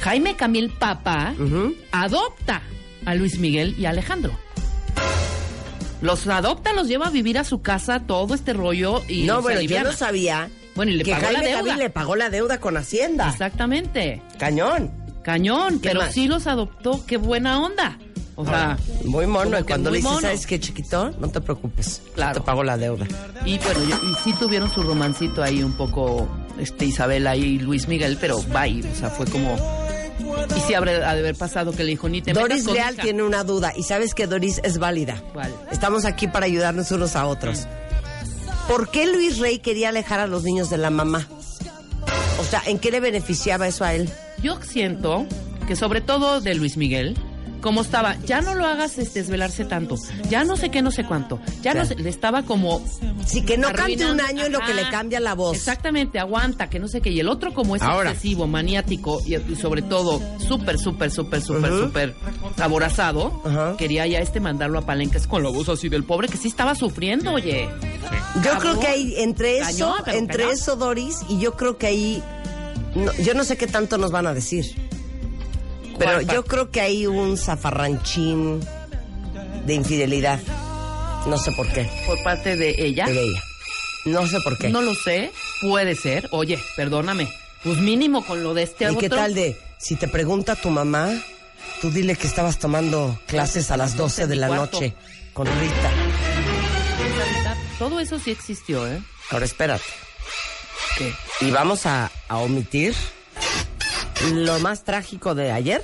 Jaime 0.00 0.36
Camil 0.36 0.70
Papá 0.70 1.34
adopta 1.90 2.62
a 3.04 3.14
Luis 3.14 3.38
Miguel 3.38 3.74
y 3.78 3.86
a 3.86 3.90
Alejandro. 3.90 4.32
Los 6.00 6.26
adopta, 6.26 6.72
los 6.72 6.88
lleva 6.88 7.06
a 7.06 7.10
vivir 7.10 7.38
a 7.38 7.44
su 7.44 7.62
casa, 7.62 8.00
todo 8.00 8.34
este 8.34 8.52
rollo 8.52 9.02
y 9.08 9.22
No, 9.22 9.40
bueno, 9.40 9.60
yo 9.60 9.82
no 9.84 9.92
sabía 9.92 10.50
Bueno, 10.74 10.90
y 10.90 10.96
le 10.96 11.04
que 11.04 11.12
pagó 11.12 11.22
la 11.22 11.28
Jaime 11.38 11.46
deuda. 11.48 11.62
Camil 11.62 11.78
le 11.78 11.90
pagó 11.90 12.16
la 12.16 12.30
deuda 12.30 12.58
con 12.58 12.76
Hacienda. 12.76 13.30
Exactamente. 13.30 14.20
Cañón. 14.38 14.90
Cañón, 15.22 15.78
¿Qué 15.78 15.90
pero 15.90 16.00
más? 16.00 16.12
sí 16.12 16.26
los 16.26 16.48
adoptó, 16.48 17.04
qué 17.06 17.16
buena 17.18 17.60
onda. 17.62 17.98
O 18.34 18.44
sea, 18.44 18.76
Muy 19.04 19.26
mono. 19.26 19.56
Y 19.60 19.62
cuando 19.62 19.90
le 19.90 19.98
dices, 19.98 20.10
mono. 20.10 20.22
¿sabes 20.22 20.46
qué, 20.46 20.58
chiquito? 20.58 21.10
No 21.20 21.28
te 21.28 21.40
preocupes. 21.40 22.02
Claro. 22.14 22.40
Te 22.40 22.40
pago 22.40 22.64
la 22.64 22.76
deuda. 22.76 23.06
Y 23.44 23.58
bueno, 23.58 23.80
yo- 23.84 24.00
y 24.10 24.14
sí 24.24 24.32
tuvieron 24.40 24.68
su 24.72 24.82
romancito 24.82 25.42
ahí 25.42 25.62
un 25.62 25.74
poco, 25.74 26.26
este, 26.58 26.86
Isabela 26.86 27.36
y 27.36 27.58
Luis 27.58 27.88
Miguel, 27.88 28.18
pero 28.20 28.42
bye, 28.42 28.82
o 28.90 28.94
sea, 28.94 29.10
fue 29.10 29.26
como... 29.26 29.56
Y 30.56 30.60
sí 30.60 30.74
habrá 30.74 31.08
ha 31.08 31.14
de 31.14 31.20
haber 31.20 31.34
pasado 31.34 31.72
que 31.72 31.84
le 31.84 31.90
dijo, 31.90 32.08
ni 32.08 32.22
te 32.22 32.32
Doris 32.32 32.64
Leal 32.66 32.96
tiene 32.96 33.22
una 33.22 33.44
duda. 33.44 33.72
Y 33.76 33.82
sabes 33.82 34.14
que 34.14 34.26
Doris 34.26 34.60
es 34.62 34.78
válida. 34.78 35.22
¿Cuál? 35.32 35.52
Estamos 35.70 36.04
aquí 36.04 36.26
para 36.26 36.46
ayudarnos 36.46 36.90
unos 36.90 37.16
a 37.16 37.26
otros. 37.26 37.66
¿Por 38.68 38.90
qué 38.90 39.06
Luis 39.06 39.38
Rey 39.38 39.58
quería 39.58 39.88
alejar 39.88 40.20
a 40.20 40.26
los 40.26 40.44
niños 40.44 40.70
de 40.70 40.78
la 40.78 40.90
mamá? 40.90 41.26
O 42.40 42.44
sea, 42.44 42.62
¿en 42.66 42.78
qué 42.78 42.90
le 42.90 43.00
beneficiaba 43.00 43.66
eso 43.68 43.84
a 43.84 43.94
él? 43.94 44.08
Yo 44.42 44.60
siento 44.62 45.26
que 45.66 45.76
sobre 45.76 46.00
todo 46.00 46.40
de 46.40 46.54
Luis 46.54 46.76
Miguel, 46.76 47.16
como 47.62 47.80
estaba, 47.80 48.16
ya 48.26 48.42
no 48.42 48.54
lo 48.54 48.66
hagas 48.66 48.98
este, 48.98 49.20
desvelarse 49.20 49.64
tanto, 49.64 49.96
ya 50.28 50.44
no 50.44 50.56
sé 50.56 50.70
qué, 50.70 50.82
no 50.82 50.90
sé 50.90 51.04
cuánto, 51.04 51.40
ya 51.62 51.72
no 51.72 51.86
sé, 51.86 51.94
le 51.94 52.10
estaba 52.10 52.42
como... 52.42 52.84
Sí, 53.24 53.42
que 53.42 53.56
no 53.56 53.72
cante 53.72 54.04
un 54.10 54.20
año 54.20 54.44
en 54.44 54.52
lo 54.52 54.58
que 54.60 54.74
le 54.74 54.90
cambia 54.90 55.20
la 55.20 55.34
voz. 55.34 55.56
Exactamente, 55.56 56.18
aguanta, 56.18 56.68
que 56.68 56.80
no 56.80 56.88
sé 56.88 57.00
qué. 57.00 57.10
Y 57.10 57.20
el 57.20 57.28
otro 57.28 57.54
como 57.54 57.76
es 57.76 57.82
Ahora. 57.82 58.10
excesivo, 58.10 58.46
maniático 58.48 59.20
y, 59.24 59.36
y 59.36 59.56
sobre 59.56 59.80
todo 59.82 60.20
súper, 60.38 60.76
súper, 60.78 61.10
súper, 61.10 61.40
súper, 61.40 61.72
Ujú. 61.72 61.84
súper 61.84 62.14
aborazado, 62.58 63.40
Ajá. 63.44 63.76
quería 63.76 64.06
ya 64.06 64.18
este 64.18 64.40
mandarlo 64.40 64.78
a 64.78 64.82
palenques 64.86 65.26
con 65.26 65.42
la 65.42 65.50
voz 65.50 65.68
así 65.68 65.88
del 65.88 66.04
pobre 66.04 66.28
que 66.28 66.36
sí 66.36 66.48
estaba 66.48 66.74
sufriendo, 66.74 67.32
oye. 67.32 67.68
Yo 68.36 68.42
Cabrón. 68.42 68.58
creo 68.60 68.80
que 68.80 68.86
hay 68.88 69.14
entre 69.18 69.58
eso, 69.58 69.94
pero 70.04 70.18
entre 70.18 70.50
eso, 70.50 70.74
Doris, 70.76 71.18
y 71.28 71.38
yo 71.38 71.56
creo 71.56 71.78
que 71.78 71.86
ahí, 71.86 72.22
no, 72.96 73.12
yo 73.22 73.34
no 73.34 73.44
sé 73.44 73.56
qué 73.56 73.66
tanto 73.66 73.98
nos 73.98 74.10
van 74.10 74.26
a 74.26 74.34
decir, 74.34 74.64
pero 76.04 76.22
¿Cuál 76.22 76.34
yo 76.34 76.44
creo 76.44 76.70
que 76.70 76.80
hay 76.80 77.06
un 77.06 77.36
zafarranchín 77.36 78.60
de 79.66 79.74
infidelidad. 79.74 80.40
No 81.26 81.38
sé 81.38 81.52
por 81.52 81.68
qué, 81.72 81.88
Por 82.06 82.20
parte 82.24 82.56
de 82.56 82.74
ella. 82.78 83.06
de 83.06 83.22
ella. 83.22 83.42
No 84.06 84.26
sé 84.26 84.40
por 84.40 84.58
qué. 84.58 84.68
No 84.70 84.82
lo 84.82 84.94
sé, 84.94 85.30
puede 85.60 85.94
ser. 85.94 86.28
Oye, 86.32 86.58
perdóname. 86.76 87.28
Pues 87.62 87.78
mínimo 87.78 88.24
con 88.26 88.42
lo 88.42 88.54
de 88.54 88.64
este 88.64 88.84
¿Y 88.84 88.88
otro. 88.88 89.00
qué 89.00 89.08
tal 89.08 89.34
de, 89.34 89.56
si 89.78 89.94
te 89.94 90.08
pregunta 90.08 90.56
tu 90.56 90.70
mamá, 90.70 91.12
tú 91.80 91.90
dile 91.92 92.16
que 92.16 92.26
estabas 92.26 92.58
tomando 92.58 93.16
clases 93.26 93.70
a 93.70 93.76
las 93.76 93.96
12 93.96 94.26
de 94.26 94.34
la 94.36 94.48
noche 94.48 94.94
con 95.32 95.46
Rita? 95.46 95.90
Todo 97.78 98.00
eso 98.00 98.18
sí 98.18 98.30
existió, 98.32 98.86
¿eh? 98.86 99.00
Ahora 99.30 99.44
espérate. 99.44 99.84
¿Qué? 100.98 101.12
Y 101.40 101.50
vamos 101.52 101.86
a, 101.86 102.10
a 102.28 102.38
omitir 102.38 102.94
lo 104.32 104.58
más 104.60 104.84
trágico 104.84 105.34
de 105.34 105.52
ayer. 105.52 105.82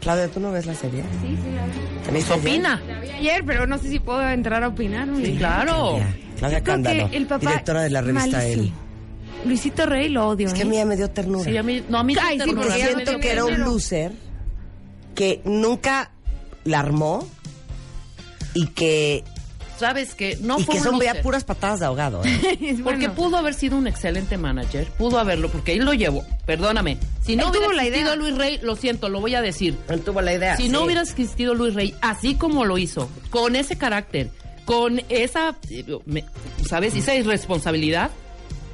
Claudia, 0.00 0.28
¿tú 0.28 0.38
no 0.40 0.52
ves 0.52 0.66
la 0.66 0.74
serie? 0.74 1.02
Sí, 1.20 1.36
sí, 1.42 1.50
la 1.54 2.12
vi. 2.12 2.22
¿Te? 2.22 2.32
Opina. 2.32 2.80
La 2.86 3.00
vi 3.00 3.10
ayer, 3.10 3.44
pero 3.44 3.66
no 3.66 3.78
sé 3.78 3.88
si 3.90 3.98
puedo 3.98 4.26
entrar 4.28 4.62
a 4.62 4.68
opinar. 4.68 5.08
Sí, 5.16 5.36
claro. 5.36 5.98
Claudia, 6.38 6.62
Cándalo, 6.62 7.10
que 7.10 7.16
el 7.16 7.26
papá 7.26 7.50
directora 7.50 7.82
de 7.82 7.90
la 7.90 8.00
revista 8.00 8.38
malísimo. 8.38 8.62
Él. 8.62 8.72
Luisito 9.44 9.86
Rey 9.86 10.08
lo 10.08 10.28
odio. 10.28 10.46
Es 10.48 10.54
que 10.54 10.62
a 10.62 10.64
¿eh? 10.64 10.68
mí 10.68 10.76
ya 10.76 10.84
me 10.84 10.96
dio 10.96 11.10
ternura. 11.10 11.44
Sí, 11.44 11.56
a 11.56 11.62
mí, 11.62 11.82
no, 11.88 11.98
a 11.98 12.04
mí 12.04 12.14
Ay, 12.20 12.40
sí 12.40 12.52
porque 12.54 12.72
siento 12.72 13.18
que 13.18 13.32
era 13.32 13.44
un 13.44 13.60
loser 13.60 14.12
que 15.14 15.40
nunca 15.44 16.12
la 16.64 16.80
armó 16.80 17.26
y 18.54 18.66
que, 18.68 19.24
Sabes 19.78 20.14
que 20.14 20.36
no 20.40 20.58
y 20.58 20.64
fue 20.64 20.74
que 20.74 20.80
un 20.80 20.84
son 20.84 21.00
ya 21.00 21.10
loser. 21.10 21.22
puras 21.22 21.44
patadas 21.44 21.80
de 21.80 21.86
ahogado. 21.86 22.22
¿eh? 22.24 22.76
Porque 22.84 23.08
pudo 23.10 23.36
haber 23.36 23.54
sido 23.54 23.76
un 23.76 23.86
excelente 23.86 24.36
manager, 24.36 24.88
pudo 24.98 25.18
haberlo, 25.18 25.48
porque 25.50 25.74
él 25.74 25.84
lo 25.84 25.94
llevó. 25.94 26.24
Perdóname. 26.46 26.98
Si 27.28 27.36
no 27.36 27.42
Él 27.44 27.50
hubiera 27.50 27.66
tuvo 27.66 27.72
la 27.76 27.82
existido 27.84 28.14
idea. 28.14 28.16
Luis 28.16 28.36
Rey, 28.38 28.58
lo 28.62 28.74
siento, 28.74 29.08
lo 29.10 29.20
voy 29.20 29.34
a 29.34 29.42
decir. 29.42 29.76
Él 29.88 30.00
tuvo 30.00 30.20
la 30.22 30.32
idea. 30.32 30.56
Si 30.56 30.68
no 30.70 30.82
hubiera 30.82 31.02
existido 31.02 31.54
Luis 31.54 31.74
Rey, 31.74 31.94
así 32.00 32.34
como 32.34 32.64
lo 32.64 32.78
hizo, 32.78 33.10
con 33.30 33.54
ese 33.54 33.76
carácter, 33.76 34.30
con 34.64 35.02
esa, 35.10 35.54
¿sabes? 36.66 36.94
Esa 36.94 37.14
irresponsabilidad, 37.14 38.10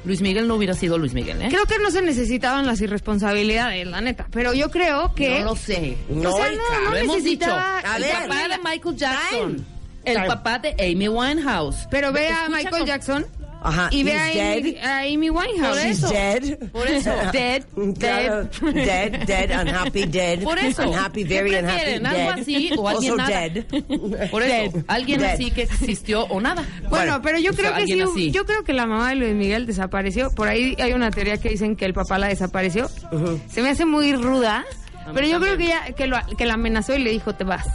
Luis 0.05 0.21
Miguel 0.21 0.47
no 0.47 0.55
hubiera 0.55 0.73
sido 0.73 0.97
Luis 0.97 1.13
Miguel, 1.13 1.41
¿eh? 1.41 1.47
Creo 1.49 1.65
que 1.65 1.79
no 1.79 1.91
se 1.91 2.01
necesitaban 2.01 2.65
las 2.65 2.79
irresponsabilidades, 2.79 3.87
la 3.87 3.99
neta. 4.01 4.27
Pero 4.31 4.53
yo 4.53 4.71
creo 4.71 5.13
que. 5.13 5.39
No 5.39 5.45
lo 5.47 5.55
sé. 5.55 5.97
No, 6.09 6.33
o 6.33 6.37
sea, 6.37 6.51
no, 6.51 6.57
no 6.85 6.91
lo 6.91 6.97
hemos 6.97 7.23
dicho. 7.23 7.51
A 7.51 7.81
el 7.97 8.03
ver, 8.03 8.13
papá 8.13 8.47
de 8.47 8.57
Michael 8.63 8.95
Jackson. 8.95 9.55
Time. 9.55 9.65
El 10.05 10.13
Time. 10.15 10.27
papá 10.27 10.59
de 10.59 10.75
Amy 10.79 11.07
Winehouse. 11.09 11.87
Pero 11.89 12.11
ve 12.13 12.29
a 12.29 12.47
Michael 12.47 12.69
con- 12.69 12.85
Jackson 12.85 13.25
Ajá, 13.61 13.87
y 13.91 14.03
ve 14.03 14.13
a 14.13 14.23
Amy, 14.25 14.71
dead. 14.73 14.83
a 14.85 14.99
Amy 14.99 15.29
Winehouse. 15.31 15.77
Por 15.79 15.87
She's 15.87 15.97
eso. 15.97 16.09
dead. 16.09 16.57
Por 16.71 16.87
eso. 16.87 17.09
Dead, 17.33 17.63
dead. 17.75 18.73
dead, 18.73 19.25
dead, 19.25 19.61
unhappy, 19.61 20.05
dead. 20.05 20.39
Por 20.43 20.59
eso. 20.59 20.87
Unhappy, 20.89 21.23
very 21.23 21.49
¿Qué 21.49 21.59
unhappy, 21.59 21.75
prefieren? 21.77 22.05
¿Algo 22.05 22.19
dead. 22.19 22.39
así 22.39 22.69
o 22.77 22.87
alguien 22.89 23.11
Also 23.13 23.31
nada? 23.31 23.39
dead. 23.49 23.65
Por 24.31 24.43
eso, 24.43 24.71
Dead. 24.71 24.83
alguien 24.87 25.19
Dead. 25.21 25.33
así 25.33 25.49
que 25.51 25.63
existió 25.63 26.25
o 26.25 26.39
nada. 26.41 26.63
Bueno, 26.81 26.89
Bueno, 26.89 27.21
pero 27.23 27.39
yo 27.39 27.53
creo 27.53 27.73
que 27.75 27.85
sí, 27.87 28.01
así. 28.01 28.31
yo 28.31 28.45
creo 28.45 28.63
que 28.63 28.73
la 28.73 28.85
mamá 28.85 29.09
de 29.09 29.15
Luis 29.15 29.33
Miguel 29.33 29.65
desapareció. 29.65 30.29
Por 30.31 30.47
ahí 30.47 30.75
hay 30.79 30.93
una 30.93 31.09
teoría 31.09 31.37
que 31.37 31.49
dicen 31.49 31.75
que 31.75 31.85
el 31.85 31.93
papá 31.95 32.19
la 32.19 32.27
desapareció. 32.27 32.87
Se 33.49 33.61
me 33.63 33.69
hace 33.69 33.85
muy 33.85 34.13
ruda, 34.13 34.63
pero 35.13 35.25
yo 35.27 35.39
creo 35.39 35.57
que 35.57 35.65
ella 35.65 35.81
que, 35.97 36.05
lo, 36.07 36.17
que 36.37 36.45
la 36.45 36.53
amenazó 36.53 36.95
y 36.95 36.99
le 36.99 37.09
dijo 37.11 37.33
te 37.33 37.43
vas. 37.43 37.65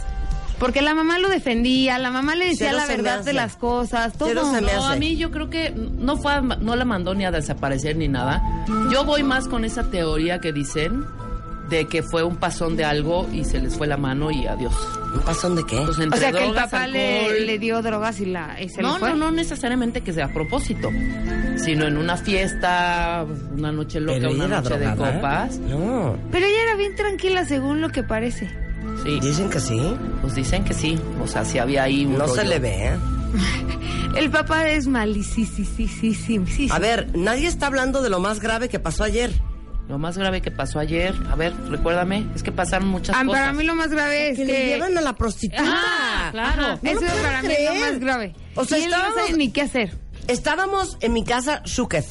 Porque 0.61 0.81
la 0.83 0.93
mamá 0.93 1.17
lo 1.17 1.27
defendía, 1.27 1.97
la 1.97 2.11
mamá 2.11 2.35
le 2.35 2.45
decía 2.45 2.67
Cero 2.69 2.77
la 2.77 2.85
verdad 2.85 3.23
de 3.25 3.33
las 3.33 3.55
cosas, 3.55 4.13
todo. 4.13 4.61
No, 4.61 4.87
a 4.87 4.95
mí 4.95 5.17
yo 5.17 5.31
creo 5.31 5.49
que 5.49 5.71
no 5.71 6.17
fue, 6.17 6.33
a- 6.33 6.41
no 6.41 6.75
la 6.75 6.85
mandó 6.85 7.15
ni 7.15 7.25
a 7.25 7.31
desaparecer 7.31 7.97
ni 7.97 8.07
nada. 8.07 8.41
Yo 8.91 9.03
voy 9.03 9.23
más 9.23 9.47
con 9.47 9.65
esa 9.65 9.89
teoría 9.89 10.39
que 10.39 10.53
dicen 10.53 11.03
de 11.69 11.87
que 11.87 12.03
fue 12.03 12.21
un 12.23 12.35
pasón 12.35 12.75
de 12.77 12.83
algo 12.85 13.27
y 13.33 13.43
se 13.43 13.59
les 13.59 13.75
fue 13.75 13.87
la 13.87 13.97
mano 13.97 14.29
y 14.29 14.45
adiós. 14.45 14.73
¿Un 15.15 15.21
pasón 15.21 15.55
de 15.55 15.63
qué? 15.65 15.77
Pues 15.77 15.97
O 15.97 16.15
sea, 16.17 16.31
que 16.31 16.45
el 16.45 16.53
papá 16.53 16.85
le, 16.85 17.39
le 17.41 17.57
dio 17.59 17.81
drogas 17.81 18.19
y 18.19 18.25
la 18.27 18.61
y 18.61 18.69
se 18.69 18.81
No, 18.83 18.93
le 18.93 18.99
fue. 18.99 19.09
no, 19.09 19.15
no 19.15 19.31
necesariamente 19.31 20.01
que 20.01 20.13
sea 20.13 20.25
a 20.25 20.33
propósito, 20.33 20.89
sino 21.55 21.87
en 21.87 21.97
una 21.97 22.17
fiesta, 22.17 23.25
una 23.57 23.71
noche 23.71 23.99
loca, 23.99 24.19
Pero 24.19 24.31
una 24.31 24.47
noche 24.47 24.77
de 24.77 24.95
copas. 24.95 25.57
No, 25.59 26.17
Pero 26.31 26.45
ella 26.45 26.63
era 26.63 26.75
bien 26.75 26.95
tranquila 26.95 27.45
según 27.45 27.81
lo 27.81 27.89
que 27.89 28.03
parece. 28.03 28.60
Sí, 29.03 29.19
dicen 29.19 29.49
que 29.49 29.59
sí. 29.59 29.95
pues 30.21 30.35
dicen 30.35 30.63
que 30.63 30.73
sí. 30.73 30.99
O 31.23 31.27
sea, 31.27 31.43
si 31.45 31.57
había 31.59 31.83
ahí 31.83 32.05
un 32.05 32.17
No 32.17 32.27
se 32.27 32.43
le 32.45 32.59
ve, 32.59 32.87
¿eh? 32.89 32.97
El 34.15 34.29
papá 34.29 34.69
es 34.69 34.87
malísimo. 34.87 36.45
A 36.71 36.79
ver, 36.79 37.09
nadie 37.17 37.47
está 37.47 37.67
hablando 37.67 38.01
de 38.01 38.09
lo 38.09 38.19
más 38.19 38.39
grave 38.39 38.67
que 38.69 38.79
pasó 38.79 39.03
ayer. 39.03 39.31
Lo 39.87 39.97
más 39.97 40.17
grave 40.17 40.41
que 40.41 40.51
pasó 40.51 40.79
ayer, 40.79 41.13
a 41.29 41.35
ver, 41.35 41.53
recuérdame, 41.69 42.25
es 42.35 42.43
que 42.43 42.51
pasaron 42.51 42.87
muchas 42.87 43.15
Ah, 43.15 43.25
cosas. 43.25 43.41
para 43.41 43.53
mí 43.53 43.63
lo 43.65 43.75
más 43.75 43.89
grave 43.89 44.29
es 44.29 44.37
Que 44.37 44.45
que... 44.45 44.51
le 44.53 44.65
llevan 44.67 44.97
a 44.97 45.01
la 45.01 45.13
prostituta. 45.13 45.63
Ah, 45.65 46.29
claro. 46.31 46.61
Ajá, 46.63 46.79
No 46.81 46.89
eso 46.91 47.01
lo 47.01 47.07
es 47.07 47.13
para 47.13 47.41
mí 47.41 47.47
creer. 47.47 47.73
lo 47.73 47.79
más 47.79 47.99
grave. 47.99 48.35
O 48.55 48.63
sea, 48.65 48.77
no 48.77 48.83
estábamos- 48.85 49.15
sabe 49.15 49.33
ni 49.37 49.51
qué 49.51 49.61
hacer. 49.63 49.97
Estábamos 50.27 50.97
en 51.01 51.13
mi 51.13 51.23
casa, 51.25 51.61
Shuketh. 51.65 52.05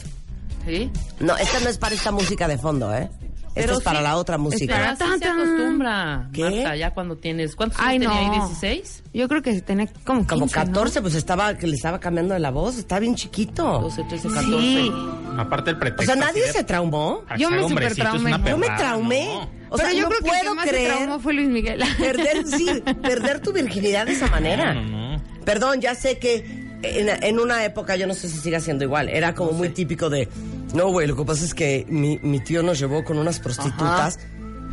¿Sí? 0.67 0.91
No, 1.21 1.37
esta 1.39 1.61
no 1.61 1.69
es 1.71 1.79
para 1.79 1.95
esta 1.95 2.11
música 2.13 2.49
de 2.49 2.59
fondo, 2.59 2.95
¿eh? 2.95 3.09
Esta 3.53 3.63
Pero 3.63 3.79
es 3.79 3.85
para 3.85 3.99
sí, 3.99 4.05
la 4.05 4.17
otra 4.17 4.39
música. 4.39 4.75
Pero 4.77 4.91
así 4.91 5.19
se 5.19 5.29
acostumbra, 5.29 6.29
¿Qué? 6.33 6.43
Marta, 6.45 6.77
ya 6.77 6.95
cuando 6.95 7.17
tienes... 7.17 7.57
¿Cuántos 7.57 7.81
Ay, 7.81 7.97
años 7.97 8.13
tenía 8.13 8.29
no. 8.29 8.45
ahí? 8.45 8.81
¿16? 8.81 9.03
Yo 9.13 9.29
creo 9.29 9.43
que 9.43 9.61
tenía 9.61 9.87
como 10.05 10.21
15, 10.21 10.29
Como 10.35 10.47
¿no? 10.47 10.53
14, 10.53 11.03
pues 11.03 11.15
estaba, 11.17 11.55
que 11.57 11.67
le 11.67 11.75
estaba 11.75 11.99
cambiando 11.99 12.35
de 12.35 12.41
la 12.41 12.51
voz. 12.53 12.79
Está 12.79 13.01
bien 13.01 13.17
chiquito. 13.17 13.81
12, 13.81 14.05
13, 14.09 14.29
14. 14.29 14.49
Sí. 14.61 14.93
Aparte 15.37 15.71
el 15.71 15.77
O 15.77 15.81
pretexto. 15.81 16.05
sea, 16.05 16.15
así 16.15 16.39
nadie 16.39 16.53
se 16.53 16.63
traumó. 16.65 17.25
"Ah, 17.29 17.37
Yo 17.37 17.51
me 17.51 17.69
supertraumé. 17.69 18.35
una 18.35 18.49
Yo 18.49 18.57
me 18.57 18.67
perrada", 18.67 18.79
traumé. 18.89 19.25
no. 19.27 19.61
O 19.73 19.77
sea, 19.77 19.87
Pero 19.89 19.99
yo 19.99 20.03
no 20.05 20.09
creo 20.11 20.21
que 20.21 20.29
el 20.29 20.31
puedo 20.41 20.51
que 20.51 20.57
más 20.57 20.65
se 20.65 20.71
creer 20.71 20.93
traumó 20.97 21.19
fue 21.21 21.33
Luis 21.35 21.49
Miguel. 21.49 21.83
perder, 21.99 22.47
sí, 22.47 22.83
perder 23.03 23.41
tu 23.41 23.53
virginidad 23.53 24.07
de 24.07 24.13
esa 24.13 24.27
manera. 24.29 24.75
No, 24.75 24.83
no, 24.83 25.17
no. 25.17 25.23
Perdón, 25.45 25.81
ya 25.81 25.95
sé 25.97 26.19
que 26.19 26.69
en, 26.83 27.09
en 27.25 27.39
una 27.41 27.65
época, 27.65 27.97
yo 27.97 28.07
no 28.07 28.15
sé 28.15 28.29
si 28.29 28.39
siga 28.39 28.61
siendo 28.61 28.85
igual, 28.85 29.09
era 29.09 29.35
como 29.35 29.53
muy 29.53 29.69
típico 29.71 30.09
de, 30.09 30.29
no, 30.75 30.89
güey, 30.89 31.07
lo 31.07 31.17
que 31.17 31.25
pasa 31.25 31.45
es 31.45 31.55
que 31.55 31.87
mi, 31.89 32.19
mi 32.23 32.41
tío 32.41 32.63
nos 32.63 32.79
llevó 32.79 33.05
con 33.05 33.19
unas 33.19 33.41
prostitutas. 33.41 34.19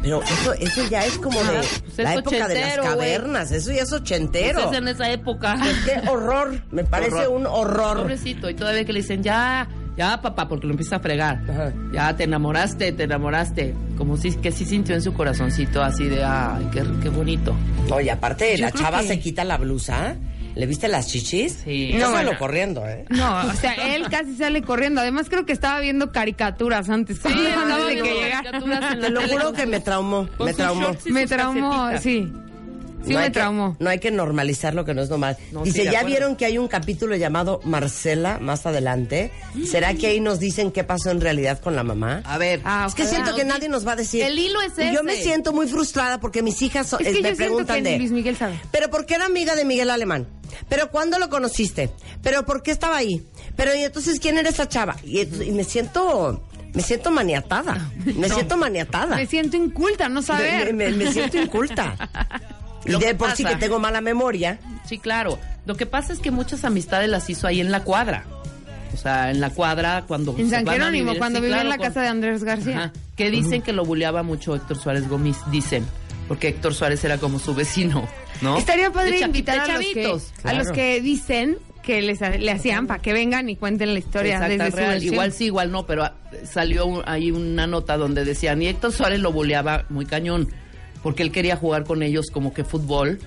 Pero 0.02 0.22
eso, 0.22 0.54
eso 0.54 0.88
ya 0.92 1.04
es 1.06 1.18
como 1.18 1.40
de 1.44 1.54
pues 1.58 1.82
es 1.88 1.98
la 1.98 2.14
época 2.14 2.48
de 2.48 2.54
las 2.62 2.78
cavernas, 2.78 3.52
eso 3.52 3.72
ya 3.72 3.82
es 3.82 3.92
ochentero. 3.92 4.60
Pues 4.62 4.72
es 4.74 4.78
en 4.78 4.88
esa 4.90 5.10
época. 5.12 5.58
Pues 5.60 5.76
qué 5.86 6.08
horror, 6.10 6.62
me 6.72 6.84
parece 6.84 7.16
Horror. 7.26 7.30
un 7.36 7.46
horror. 7.48 7.98
Pobrecito, 8.04 8.48
y 8.48 8.54
todavía 8.54 8.86
que 8.86 8.94
le 8.94 9.00
dicen, 9.02 9.24
ya, 9.24 9.68
ya, 9.98 10.22
papá, 10.22 10.48
porque 10.48 10.68
lo 10.68 10.74
empieza 10.74 10.98
a 10.98 11.00
fregar. 11.00 11.42
Ajá. 11.50 11.74
Ya, 11.92 12.16
te 12.16 12.26
enamoraste, 12.26 12.92
te 12.92 13.04
enamoraste. 13.06 13.74
Como 13.98 14.18
si, 14.18 14.36
que 14.36 14.52
sí 14.52 14.66
sintió 14.66 14.94
en 14.94 15.02
su 15.02 15.14
corazoncito 15.16 15.82
así 15.82 16.06
de, 16.06 16.24
ay, 16.24 16.68
qué, 16.72 16.84
qué 17.02 17.10
bonito. 17.10 17.56
Oye, 17.92 18.12
aparte, 18.12 18.56
Yo 18.56 18.66
la 18.66 18.72
chava 18.72 19.02
que- 19.02 19.08
se 19.08 19.20
quita 19.20 19.44
la 19.46 19.58
blusa, 19.58 20.16
¿le 20.58 20.66
viste 20.66 20.88
las 20.88 21.08
chichis? 21.08 21.60
Sí. 21.64 21.92
No, 21.94 22.00
No, 22.00 22.10
bueno. 22.12 22.24
bueno. 22.26 22.40
corriendo, 22.40 22.88
¿eh? 22.88 23.06
No, 23.10 23.48
o 23.48 23.54
sea, 23.54 23.74
él 23.96 24.08
casi 24.10 24.36
sale 24.36 24.62
corriendo. 24.62 25.02
Además, 25.02 25.28
creo 25.30 25.46
que 25.46 25.54
estaba 25.54 25.80
viendo 25.80 26.12
caricaturas 26.12 26.90
antes. 26.90 27.18
Sí, 27.18 27.30
estaba 27.48 27.86
de 27.86 27.96
que 27.96 28.14
llegara. 28.14 28.52
Te 29.02 29.10
lo 29.10 29.22
juro 29.28 29.54
que 29.54 29.66
me 29.66 29.80
traumó, 29.80 30.28
me 30.40 30.54
traumó. 30.54 30.96
Me 31.06 31.28
traumó, 31.28 31.90
sí. 32.02 32.32
Sí 33.06 33.14
no 33.14 33.20
me 33.20 33.26
que- 33.26 33.32
traumó. 33.32 33.78
no 33.80 33.90
hay 33.90 34.00
que 34.00 34.12
normalizar 34.12 34.74
lo 34.74 34.84
que 34.84 34.94
no 34.94 35.02
es 35.02 35.10
normal. 35.10 35.38
No, 35.54 35.64
Dice, 35.64 35.86
ya 35.86 36.04
vieron 36.04 36.36
que 36.36 36.46
hay 36.46 36.58
un 36.58 36.68
capítulo 36.68 37.16
llamado 37.16 37.62
Marcela 37.64 38.38
más 38.42 38.66
adelante. 38.66 39.32
¿Será 39.66 39.94
que 39.94 40.08
ahí 40.08 40.20
nos 40.20 40.40
dicen 40.40 40.72
qué 40.72 40.84
pasó 40.84 41.12
en 41.12 41.22
realidad 41.22 41.60
con 41.62 41.76
la 41.78 41.84
mamá? 41.84 42.22
A 42.26 42.38
ver. 42.38 42.60
Ah, 42.66 42.84
Es 42.86 42.96
que 42.96 43.06
siento 43.06 43.34
que 43.34 43.46
nadie 43.46 43.70
nos 43.70 43.88
va 43.88 43.94
a 43.94 43.96
decir. 43.96 44.24
El 44.24 44.38
hilo 44.38 44.62
es 44.62 44.74
Y 44.78 44.94
yo 44.94 45.04
me 45.04 45.14
ese. 45.14 45.24
siento 45.24 45.54
muy 45.54 45.68
frustrada 45.70 46.20
porque 46.20 46.42
mis 46.42 46.62
hijas 46.62 46.88
so- 46.88 47.00
Es 47.00 47.16
que 47.16 47.22
me 47.22 47.30
yo 47.30 47.38
preguntan 47.38 47.78
que 47.82 47.92
de. 47.92 47.98
Luis 48.00 48.12
Miguel 48.12 48.36
sabe. 48.36 48.60
Pero 48.72 48.90
¿por 48.90 49.06
qué 49.06 49.14
era 49.16 49.26
amiga 49.26 49.56
de 49.56 49.64
Miguel 49.64 49.90
Alemán? 49.92 50.28
Pero 50.70 50.90
¿cuándo 50.92 51.20
lo 51.20 51.30
conociste? 51.30 51.90
Pero 52.22 52.46
¿por 52.46 52.64
qué 52.64 52.72
estaba 52.72 52.98
ahí? 52.98 53.26
Pero 53.56 53.74
y 53.76 53.84
entonces 53.84 54.20
quién 54.20 54.38
era 54.38 54.50
esa 54.50 54.68
chava? 54.68 54.96
Y, 55.04 55.22
y 55.22 55.52
me 55.52 55.64
siento 55.64 56.44
me 56.74 56.82
siento 56.84 57.10
maniatada. 57.12 57.90
Me 58.06 58.30
siento 58.30 58.56
maniatada. 58.58 59.16
Me 59.16 59.26
siento 59.26 59.58
inculta, 59.58 60.10
no 60.10 60.22
saber. 60.22 60.74
Me, 60.74 60.90
me- 60.92 61.06
me 61.06 61.12
siento 61.12 61.38
inculta. 61.42 61.96
Y 62.86 62.92
de 62.92 63.00
que 63.00 63.16
por 63.16 63.32
sí 63.32 63.44
que 63.44 63.50
pasa- 63.50 63.60
tengo 63.60 63.80
mala 63.80 64.00
memoria. 64.00 64.60
Sí, 64.88 64.98
claro. 64.98 65.38
Lo 65.66 65.76
que 65.76 65.86
pasa 65.86 66.14
es 66.14 66.20
que 66.20 66.32
muchas 66.32 66.64
amistades 66.64 67.10
las 67.10 67.30
hizo 67.30 67.46
ahí 67.46 67.60
en 67.60 67.70
la 67.70 67.84
cuadra. 67.84 68.24
O 68.94 68.98
sea, 68.98 69.30
en 69.32 69.42
la 69.42 69.50
cuadra 69.50 70.06
cuando 70.08 70.32
En 70.38 70.46
se 70.50 70.56
San 70.56 70.64
van 70.64 70.76
a 70.76 70.86
Jerónimo, 70.86 71.18
cuando 71.18 71.40
sí, 71.40 71.46
vivía 71.46 71.62
en 71.64 71.70
la 71.70 71.78
con- 71.78 71.88
casa 71.88 72.02
de 72.04 72.08
Andrés 72.08 72.46
García. 72.46 72.78
Ajá. 72.78 72.94
Que 73.18 73.30
dicen 73.30 73.62
que 73.62 73.74
lo 73.74 73.84
buleaba 73.84 74.24
mucho 74.24 74.56
Héctor 74.56 74.78
Suárez 74.80 75.10
Gómez, 75.10 75.36
dicen. 75.52 75.86
Porque 76.28 76.50
Héctor 76.50 76.74
Suárez 76.74 77.04
era 77.04 77.18
como 77.18 77.40
su 77.40 77.56
vecino, 77.56 78.08
¿no? 78.42 78.58
Estaría 78.58 78.92
padre 78.92 79.20
invitar 79.20 79.66
de 79.66 79.72
a 79.74 79.78
los, 79.78 79.86
que, 79.88 79.94
chavitos. 80.04 80.34
a 80.44 80.54
los 80.54 80.72
que 80.72 81.00
dicen 81.02 81.58
que 81.84 82.02
les, 82.02 82.20
le 82.20 82.52
hacían 82.52 82.86
para 82.86 83.02
que 83.02 83.14
vengan 83.14 83.48
y 83.50 83.56
cuenten 83.56 83.94
la 83.94 84.00
historia 84.00 84.34
Exacto, 84.34 84.58
desde 84.58 84.72
su 84.72 84.78
real. 84.78 84.90
versión. 84.92 85.14
Igual 85.14 85.32
sí, 85.32 85.46
igual 85.46 85.72
no, 85.72 85.86
pero 85.86 86.04
ah, 86.04 86.16
salió 86.44 86.86
un- 86.86 87.04
ahí 87.06 87.32
una 87.32 87.66
nota 87.66 87.96
donde 87.96 88.26
decían, 88.26 88.62
y 88.62 88.68
Héctor 88.68 88.92
Suárez 88.92 89.22
lo 89.22 89.32
buleaba 89.32 89.86
muy 89.90 90.06
cañón, 90.06 90.50
porque 91.02 91.24
él 91.24 91.32
quería 91.32 91.56
jugar 91.56 91.86
con 91.86 92.04
ellos 92.04 92.26
como 92.34 92.54
que 92.54 92.66
fútbol. 92.66 93.20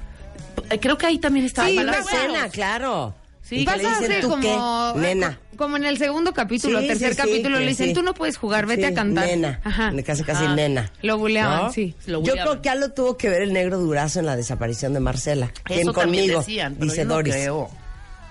Creo 0.80 0.98
que 0.98 1.06
ahí 1.06 1.18
también 1.18 1.46
estaba 1.46 1.68
Sí, 1.68 1.78
una 1.78 1.98
escena, 2.00 2.48
claro. 2.50 3.14
Sí, 3.50 3.64
Pasa 3.64 3.76
le 3.78 3.82
dicen, 3.88 4.04
hace 4.12 4.20
¿tú 4.20 4.28
como, 4.30 4.92
qué? 4.94 5.00
Nena. 5.00 5.40
como 5.56 5.76
en 5.76 5.84
el 5.84 5.98
segundo 5.98 6.32
capítulo, 6.32 6.80
Sí, 6.80 6.86
tercer 6.86 7.08
sí, 7.10 7.14
sí, 7.16 7.20
capítulo, 7.28 7.58
que 7.58 7.64
le 7.64 7.70
dicen, 7.70 7.88
sí. 7.88 7.92
tú 7.94 8.02
no 8.02 8.14
puedes 8.14 8.36
jugar, 8.36 8.64
vete 8.66 8.82
Sí, 8.86 8.92
a 8.92 8.94
cantar. 8.94 9.26
Nena. 9.26 9.60
Ajá. 9.64 9.92
Casi, 10.06 10.22
casi 10.22 10.44
Ajá. 10.44 10.54
nena. 10.54 10.92
Lo 11.02 11.18
buleaban, 11.18 11.64
¿No? 11.64 11.72
sí. 11.72 11.94
Lo 12.06 12.18
Yo 12.18 12.30
buleaban. 12.30 12.44
creo 12.52 12.62
que 12.62 12.68
algo 12.70 12.88
tuvo 12.92 13.16
que 13.16 13.28
ver 13.28 13.42
el 13.42 13.52
negro 13.52 13.78
durazo 13.78 14.20
en 14.20 14.26
la 14.26 14.36
desaparición 14.36 14.94
de 14.94 15.00
Marcela. 15.00 15.52
¿Quién 15.64 15.92
conmigo? 15.92 16.38
decían, 16.38 16.74
pero 16.74 16.84
dice 16.84 16.98
yo 17.02 17.04
no 17.08 17.14
Doris. 17.14 17.34
creo. 17.34 17.70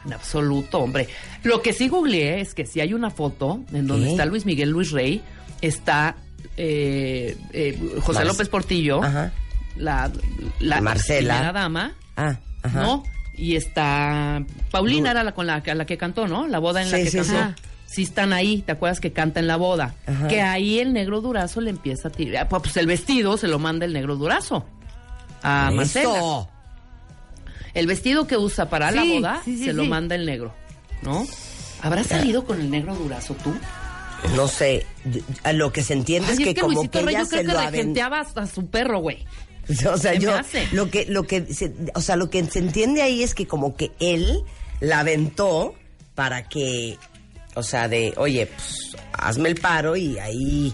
En 0.05 0.13
absoluto, 0.13 0.79
hombre. 0.79 1.09
Lo 1.43 1.61
que 1.61 1.73
sí 1.73 1.89
googleé 1.89 2.39
es 2.39 2.53
que 2.53 2.65
si 2.65 2.79
hay 2.79 2.93
una 2.93 3.09
foto 3.11 3.61
en 3.73 3.85
donde 3.87 4.05
¿Qué? 4.05 4.11
está 4.13 4.25
Luis 4.25 4.45
Miguel 4.45 4.69
Luis 4.69 4.91
Rey, 4.91 5.21
está 5.61 6.15
eh, 6.55 7.35
eh, 7.51 7.77
José 8.01 8.19
Mar- 8.19 8.27
López 8.27 8.47
Portillo, 8.47 9.03
Ajá. 9.03 9.33
la, 9.75 10.09
la 10.61 10.79
Marcela. 10.79 11.33
primera 11.35 11.51
dama, 11.53 11.93
Ah, 12.15 12.37
ajá. 12.63 12.81
¿no? 12.81 13.03
Y 13.39 13.55
está 13.55 14.43
Paulina 14.69 15.11
era 15.11 15.23
la 15.23 15.31
con 15.31 15.47
la, 15.47 15.63
la 15.65 15.85
que 15.85 15.97
cantó, 15.97 16.27
¿no? 16.27 16.47
La 16.47 16.59
boda 16.59 16.81
en 16.81 16.91
la 16.91 16.97
que 16.97 17.09
sí, 17.09 17.17
cantó. 17.17 17.33
sí. 17.55 17.63
Sí 17.85 18.03
están 18.03 18.33
ahí, 18.33 18.61
¿te 18.61 18.71
acuerdas 18.71 18.99
que 18.99 19.13
canta 19.13 19.39
en 19.39 19.47
la 19.47 19.55
boda? 19.55 19.95
Ajá. 20.05 20.27
Que 20.27 20.41
ahí 20.41 20.77
el 20.79 20.93
negro 20.93 21.21
durazo 21.21 21.59
le 21.59 21.71
empieza 21.71 22.09
a 22.09 22.11
tirar. 22.11 22.47
Pues 22.47 22.77
el 22.77 22.85
vestido 22.85 23.35
se 23.37 23.47
lo 23.47 23.57
manda 23.57 23.85
el 23.85 23.93
negro 23.93 24.15
durazo 24.15 24.65
a 25.41 25.71
Marcela. 25.71 26.47
El 27.73 27.87
vestido 27.87 28.27
que 28.27 28.37
usa 28.37 28.69
para 28.69 28.91
la 28.91 29.03
boda 29.03 29.41
se 29.43 29.73
lo 29.73 29.85
manda 29.85 30.15
el 30.15 30.25
negro, 30.25 30.53
¿no? 31.01 31.25
¿Habrás 31.81 32.07
salido 32.07 32.43
con 32.43 32.59
el 32.59 32.69
negro 32.69 32.93
durazo 32.93 33.35
tú? 33.35 33.53
No 34.35 34.47
sé. 34.47 34.85
A 35.43 35.53
lo 35.53 35.71
que 35.71 35.81
se 35.81 35.93
entiende 35.93 36.27
Ay, 36.29 36.37
es 36.43 36.53
que, 36.53 36.55
como 36.61 36.73
Luisito 36.73 36.99
que 36.99 37.05
Rey 37.05 37.15
ella 37.15 37.23
yo 37.23 37.29
creo 37.29 37.41
se 37.41 37.47
que 37.47 38.03
lo 38.03 38.15
hasta 38.15 38.45
su 38.47 38.67
perro, 38.67 38.99
güey. 38.99 39.25
O 39.93 39.97
sea, 39.97 40.13
yo 40.15 40.33
hace. 40.35 40.67
lo 40.71 40.89
que 40.89 41.05
lo 41.05 41.23
que 41.23 41.53
se, 41.53 41.71
o 41.93 42.01
sea, 42.01 42.15
lo 42.15 42.29
que 42.29 42.43
se 42.45 42.59
entiende 42.59 43.01
ahí 43.01 43.23
es 43.23 43.33
que 43.35 43.45
como 43.47 43.75
que 43.75 43.91
él 43.99 44.43
la 44.79 44.99
aventó 45.01 45.75
para 46.15 46.47
que 46.49 46.97
o 47.55 47.63
sea, 47.63 47.87
de, 47.87 48.13
oye, 48.17 48.45
pues 48.47 48.95
hazme 49.13 49.49
el 49.49 49.55
paro 49.55 49.95
y 49.95 50.17
ahí 50.19 50.73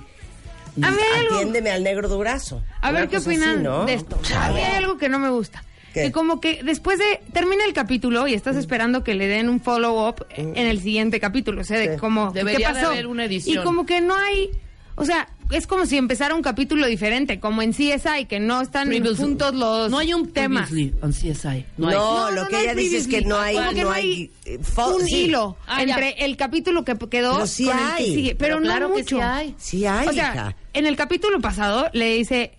A 0.81 0.87
algo- 0.87 0.99
atiéndeme 1.35 1.71
al 1.71 1.83
negro 1.83 2.07
durazo. 2.09 2.61
A 2.81 2.91
ver 2.91 3.07
qué 3.07 3.17
opinan 3.17 3.55
así, 3.55 3.63
¿no? 3.63 3.85
de 3.85 3.93
esto. 3.95 4.19
A 4.35 4.45
hay 4.47 4.63
algo 4.75 4.97
que 4.97 5.09
no 5.09 5.17
me 5.19 5.29
gusta. 5.29 5.63
¿Qué? 5.93 6.03
Que 6.03 6.11
como 6.11 6.41
que 6.41 6.61
después 6.63 6.99
de 6.99 7.21
termina 7.31 7.63
el 7.65 7.71
capítulo 7.73 8.27
y 8.27 8.33
estás 8.33 8.57
esperando 8.57 9.03
que 9.03 9.15
le 9.15 9.27
den 9.27 9.47
un 9.49 9.61
follow 9.61 10.07
up 10.09 10.25
en 10.35 10.57
el 10.57 10.81
siguiente 10.81 11.19
capítulo, 11.21 11.61
o 11.61 11.63
sea, 11.63 11.79
de 11.79 11.97
Mm. 11.97 11.99
Sí. 12.31 12.33
Debería 12.33 12.67
¿qué 12.67 12.73
de 12.73 12.79
pasó? 12.81 12.91
haber 12.91 13.07
una 13.07 13.25
edición. 13.25 13.61
Y 13.61 13.63
como 13.65 13.85
que 13.85 14.01
no 14.01 14.13
hay, 14.15 14.51
o 14.95 15.05
sea, 15.05 15.29
es 15.51 15.68
como 15.68 15.86
si 15.86 15.98
empezara 15.98 16.34
un 16.36 16.42
capítulo 16.42 16.88
diferente, 16.88 17.40
como 17.40 17.62
en 17.62 17.72
CSI 17.72 18.25
que 18.27 18.40
no 18.40 18.62
están 18.62 18.88
Previously. 18.88 19.18
juntos 19.24 19.53
los 19.55 19.92
No 19.92 19.98
hay 20.00 20.14
un 20.14 20.27
previously 20.31 20.94
on 21.01 21.12
CSI. 21.12 21.66
No, 21.77 21.88
hay. 21.90 21.96
No, 21.96 22.29
No, 22.29 22.31
lo 22.31 22.42
no, 22.44 22.48
que 22.48 22.53
no 22.53 22.58
hay 22.60 22.64
ella 22.66 22.75
dice 22.75 22.98
es 22.98 23.08
que 23.08 23.22
no 23.22 23.40
hay 23.40 23.55
que 23.74 23.81
no 23.84 23.92
hay 23.92 24.12
hay 24.12 24.31
eh, 24.46 24.60
un 24.77 25.05
sí. 25.05 25.16
hilo 25.25 25.58
Ah, 25.68 25.84
ya. 25.84 25.96
entre 25.96 26.25
el 26.25 26.36
capítulo 26.38 26.84
que 26.84 26.96
quedó 27.10 27.34
Pero 27.34 27.48
sí 27.48 27.66
con 27.66 27.74
el 27.77 27.86
que 27.86 27.92
hay. 27.94 28.05
sigue, 28.16 28.36
pero, 28.36 28.55
Pero 28.55 28.60
no 28.60 28.66
claro 28.66 28.88
que 28.94 29.01
mucho. 29.03 29.16
sí 29.18 29.22
hay. 29.22 29.55
Sí 29.58 29.86
hay, 29.86 30.08
o 30.08 30.12
sea, 30.14 30.31
hija. 30.34 30.55
en 30.74 30.86
el 30.88 30.96
capítulo 30.96 31.40
pasado 31.42 31.90
le 31.94 32.16
dice 32.16 32.53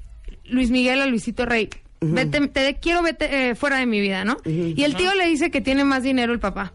Luis 0.45 0.71
Miguel 0.71 1.01
a 1.03 1.07
Luisito 1.07 1.45
Rey, 1.45 1.69
vete, 2.01 2.47
te 2.49 2.75
quiero 2.77 3.03
vete 3.03 3.51
eh, 3.51 3.55
fuera 3.57 3.79
de 3.79 3.87
mi 3.87 4.01
vida, 4.01 4.25
¿no? 4.25 4.37
Y 4.45 4.83
el 4.85 4.95
tío 4.95 5.13
le 5.15 5.27
dice 5.29 5.51
que 5.51 5.61
tiene 5.61 5.83
más 5.85 6.03
dinero 6.05 6.33
el 6.33 6.39
papá. 6.39 6.73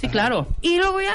Sí, 0.00 0.08
claro. 0.08 0.48
Y 0.60 0.76
luego 0.78 1.00
ya 1.00 1.14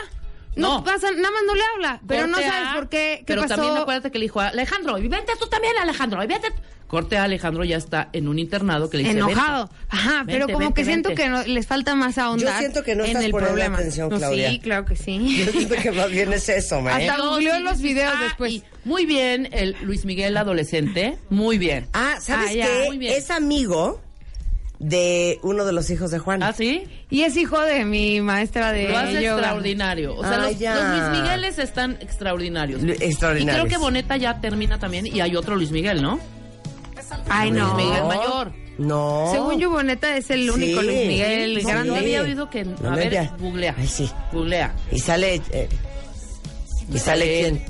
no, 0.57 0.77
No. 0.79 0.83
pasa, 0.83 1.09
nada 1.11 1.31
más 1.31 1.41
no 1.45 1.55
le 1.55 1.61
habla, 1.75 2.01
pero 2.07 2.27
no 2.27 2.37
sabes 2.37 2.51
A, 2.67 2.73
por 2.75 2.89
qué, 2.89 3.17
qué 3.19 3.23
Pero 3.25 3.41
pasó. 3.43 3.55
también 3.55 3.77
acuérdate 3.77 4.11
que 4.11 4.19
le 4.19 4.25
dijo 4.25 4.41
a 4.41 4.47
Alejandro, 4.47 4.97
y 4.97 5.07
vente 5.07 5.31
tú 5.39 5.47
también, 5.47 5.73
Alejandro, 5.81 6.23
y 6.23 6.27
vente. 6.27 6.47
Corte 6.87 7.17
a 7.17 7.25
Alejandro 7.25 7.65
ya 7.65 7.75
está 7.75 8.07
en 8.13 8.29
un 8.29 8.39
internado 8.39 8.89
que 8.89 8.95
le 8.95 9.03
dice 9.03 9.17
enojado. 9.17 9.67
"Vente". 9.67 9.75
Ajá, 9.89 10.23
pero 10.25 10.37
Vente, 10.47 10.53
como 10.53 10.65
vente, 10.67 10.81
que 10.81 10.85
siento 10.85 11.13
que 11.15 11.27
no- 11.27 11.43
les 11.43 11.67
falta 11.67 11.95
más 11.95 12.17
ahondar 12.17 12.53
Yo 12.53 12.59
siento 12.59 12.81
que 12.83 12.95
no 12.95 13.03
en 13.03 13.09
estás 13.09 13.23
el 13.25 13.31
poniendo 13.31 13.53
problema. 13.55 13.77
atención, 13.77 14.09
No, 14.09 14.17
Claudia. 14.17 14.49
Sí, 14.51 14.59
claro 14.59 14.85
que 14.85 14.95
sí. 14.95 15.45
Yo 15.45 15.51
siento 15.51 15.75
que 15.75 15.91
más 15.91 16.09
bien 16.09 16.31
es 16.31 16.47
eso, 16.47 16.81
¿me? 16.81 16.91
Hasta 16.91 17.17
No, 17.17 17.31
googleó 17.31 17.57
sí, 17.57 17.63
los 17.63 17.81
videos 17.81 18.13
ah, 18.15 18.23
después. 18.23 18.53
y 18.53 18.63
muy 18.85 19.05
bien, 19.05 19.49
el 19.51 19.75
Luis 19.81 20.05
Miguel 20.05 20.37
adolescente, 20.37 21.17
muy 21.29 21.57
bien. 21.57 21.87
Ah, 21.91 22.15
¿sabes 22.21 22.51
Ah, 22.63 22.67
qué? 22.97 23.17
Es 23.17 23.31
amigo 23.31 23.99
de 24.79 25.39
uno 25.43 25.65
de 25.65 25.71
los 25.73 25.89
hijos 25.89 26.11
de 26.11 26.19
Juan. 26.19 26.43
¿Ah, 26.43 26.53
sí? 26.53 26.83
Y 27.09 27.21
es 27.23 27.35
hijo 27.37 27.59
de 27.61 27.83
mi 27.85 28.21
maestra 28.21 28.71
de 28.71 28.89
Lo 28.89 28.97
hace 28.97 29.13
yoga. 29.23 29.37
extraordinario. 29.41 30.15
O 30.15 30.21
sea, 30.23 30.33
Ah, 30.33 30.37
los, 30.49 30.59
ya. 30.59 30.75
los 30.75 30.97
Luis 31.11 31.21
Migueles 31.21 31.57
están 31.59 31.97
extraordinarios. 32.01 32.81
Lu- 32.83 32.93
extraordinarios. 32.93 33.65
Y 33.65 33.67
creo 33.67 33.79
que 33.79 33.83
Boneta 33.83 34.17
ya 34.17 34.39
termina 34.39 34.77
también 34.79 35.07
y 35.07 35.19
hay 35.21 35.35
otro 35.35 35.55
Luis 35.55 35.71
Miguel, 35.71 36.01
¿no? 36.01 36.19
Ay, 37.29 37.51
no. 37.51 37.73
Luis 37.73 37.85
Miguel 37.87 38.03
mayor. 38.05 38.51
No. 38.77 39.29
Según 39.31 39.59
yo, 39.59 39.71
Boneta 39.71 40.15
es 40.15 40.29
el 40.29 40.49
único 40.51 40.81
Sí. 40.81 40.85
Luis 40.85 41.07
Miguel. 41.07 41.63
No, 41.63 41.69
grande. 41.69 41.87
yo 41.89 41.95
había 41.95 42.21
oído 42.21 42.49
que... 42.49 42.63
No 42.65 42.91
a 42.91 42.95
ver, 42.95 43.29
googlea. 43.39 43.73
Ay, 43.77 43.87
sí. 43.87 44.09
Googlea. 44.31 44.75
Y 44.91 44.99
sale. 44.99 45.41
eh, 45.51 45.67
y 46.93 46.99
sale 46.99 47.25
quién. 47.41 47.65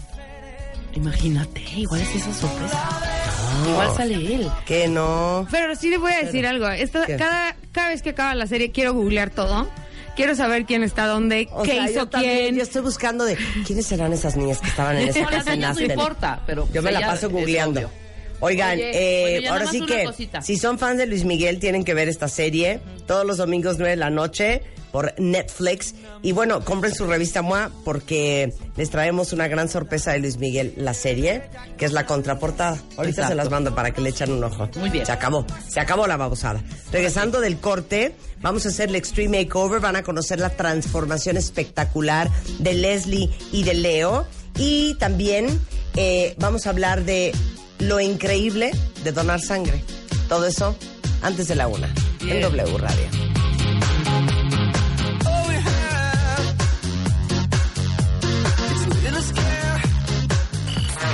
Imagínate, 0.96 1.62
igual 1.78 2.02
es 2.02 2.16
esa 2.16 2.34
sorpresa. 2.34 3.00
Igual 3.66 3.96
sale 3.96 4.16
él. 4.16 4.50
Que 4.66 4.88
no. 4.88 5.48
Pero 5.52 5.76
sí 5.76 5.90
le 5.90 5.98
voy 5.98 6.12
a 6.12 6.24
decir 6.24 6.46
algo. 6.46 6.68
Esta, 6.68 7.06
cada, 7.06 7.56
cada 7.72 7.90
vez 7.90 8.02
que 8.02 8.12
acaba 8.12 8.36
la 8.36 8.48
serie 8.48 8.72
quiero 8.72 8.94
googlear 8.94 9.30
todo. 9.30 9.70
Quiero 10.16 10.34
saber 10.36 10.66
quién 10.66 10.82
está 10.82 11.06
dónde, 11.06 11.48
O 11.52 11.62
qué 11.62 11.74
sea, 11.74 11.86
yo 11.86 11.92
hizo 11.92 12.08
también, 12.08 12.38
quién. 12.38 12.56
Yo 12.56 12.64
estoy 12.64 12.82
buscando 12.82 13.24
de 13.24 13.38
quiénes 13.68 13.86
serán 13.86 14.14
esas 14.14 14.36
niñas 14.36 14.60
que 14.60 14.68
estaban 14.68 14.98
en 14.98 15.10
esa 15.10 15.22
No, 15.22 15.30
las 15.30 15.46
niñas 15.46 15.76
no 15.76 15.82
importa, 15.84 16.42
pero 16.48 16.68
Yo 16.74 16.82
me 16.82 16.92
la 16.92 17.02
paso 17.02 17.28
es 17.28 17.34
googleando. 17.34 17.90
Oigan, 18.40 18.78
Oye, 18.78 18.92
eh, 18.94 19.40
bueno, 19.40 19.54
ahora 19.54 19.68
sí 19.72 19.86
que 19.86 20.04
cosita. 20.06 20.42
si 20.42 20.58
son 20.58 20.78
fans 20.78 20.98
de 21.00 21.08
Luis 21.08 21.26
Miguel 21.26 21.60
tienen 21.60 21.84
que 21.84 21.94
ver 21.94 22.08
esta 22.08 22.28
serie 22.28 22.80
todos 23.08 23.26
los 23.26 23.38
domingos 23.38 23.78
9 23.78 23.92
de 23.92 23.96
la 23.98 24.10
noche 24.12 24.62
por 24.92 25.14
Netflix 25.20 25.96
y 26.22 26.32
bueno, 26.32 26.64
compren 26.64 26.94
su 26.94 27.06
revista 27.08 27.42
MOA 27.42 27.72
porque 27.84 28.54
les 28.78 28.90
traemos 28.90 29.34
una 29.34 29.48
gran 29.48 29.70
sorpresa 29.70 30.12
de 30.12 30.20
Luis 30.20 30.38
Miguel, 30.38 30.74
la 30.78 30.94
serie, 30.94 31.44
que 31.78 31.86
es 31.86 31.92
la 31.94 32.06
contraportada. 32.06 32.78
Ahorita 32.96 33.10
Exacto. 33.22 33.30
se 33.30 33.36
las 33.36 33.50
mando 33.50 33.76
para 33.76 33.92
que 33.92 34.02
le 34.02 34.10
echen 34.10 34.32
un 34.32 34.44
ojo. 34.44 34.70
Muy 34.78 34.90
bien. 34.90 35.06
Se 35.06 35.12
acabó, 35.12 35.46
se 35.68 35.80
acabó 35.80 36.08
la 36.08 36.16
babosada. 36.18 36.64
Regresando 36.92 37.42
del 37.42 37.58
corte, 37.58 38.16
vamos 38.42 38.66
a 38.66 38.70
hacer 38.70 38.90
el 38.90 38.96
Extreme 38.96 39.40
Makeover, 39.44 39.80
van 39.82 39.96
a 39.98 40.04
conocer 40.04 40.40
la 40.40 40.50
transformación 40.52 41.38
espectacular 41.38 42.30
de 42.60 42.74
Leslie 42.74 43.30
y 43.52 43.64
de 43.64 43.74
Leo 43.74 44.26
y 44.58 44.96
también 44.96 45.60
eh, 45.96 46.34
vamos 46.40 46.66
a 46.66 46.70
hablar 46.72 47.04
de 47.04 47.34
lo 47.80 48.00
increíble 48.00 48.72
de 49.04 49.12
donar 49.12 49.42
sangre. 49.42 49.84
Todo 50.30 50.46
eso 50.46 50.76
antes 51.22 51.48
de 51.48 51.56
la 51.56 51.68
una, 51.68 51.94
en. 52.22 52.42
W 52.42 52.78
Radio. 52.78 53.28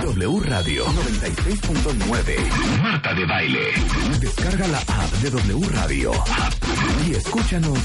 W 0.04 0.40
Radio 0.42 0.86
96.9. 0.86 2.82
Marta 2.82 3.14
de 3.14 3.26
Baile. 3.26 3.72
Descarga 4.20 4.68
la 4.68 4.78
app 4.78 5.12
de 5.22 5.30
W 5.32 5.68
Radio. 5.70 6.12
Y 7.08 7.12
escúchanos 7.16 7.80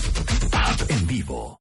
app 0.52 0.90
en 0.90 1.06
vivo. 1.06 1.56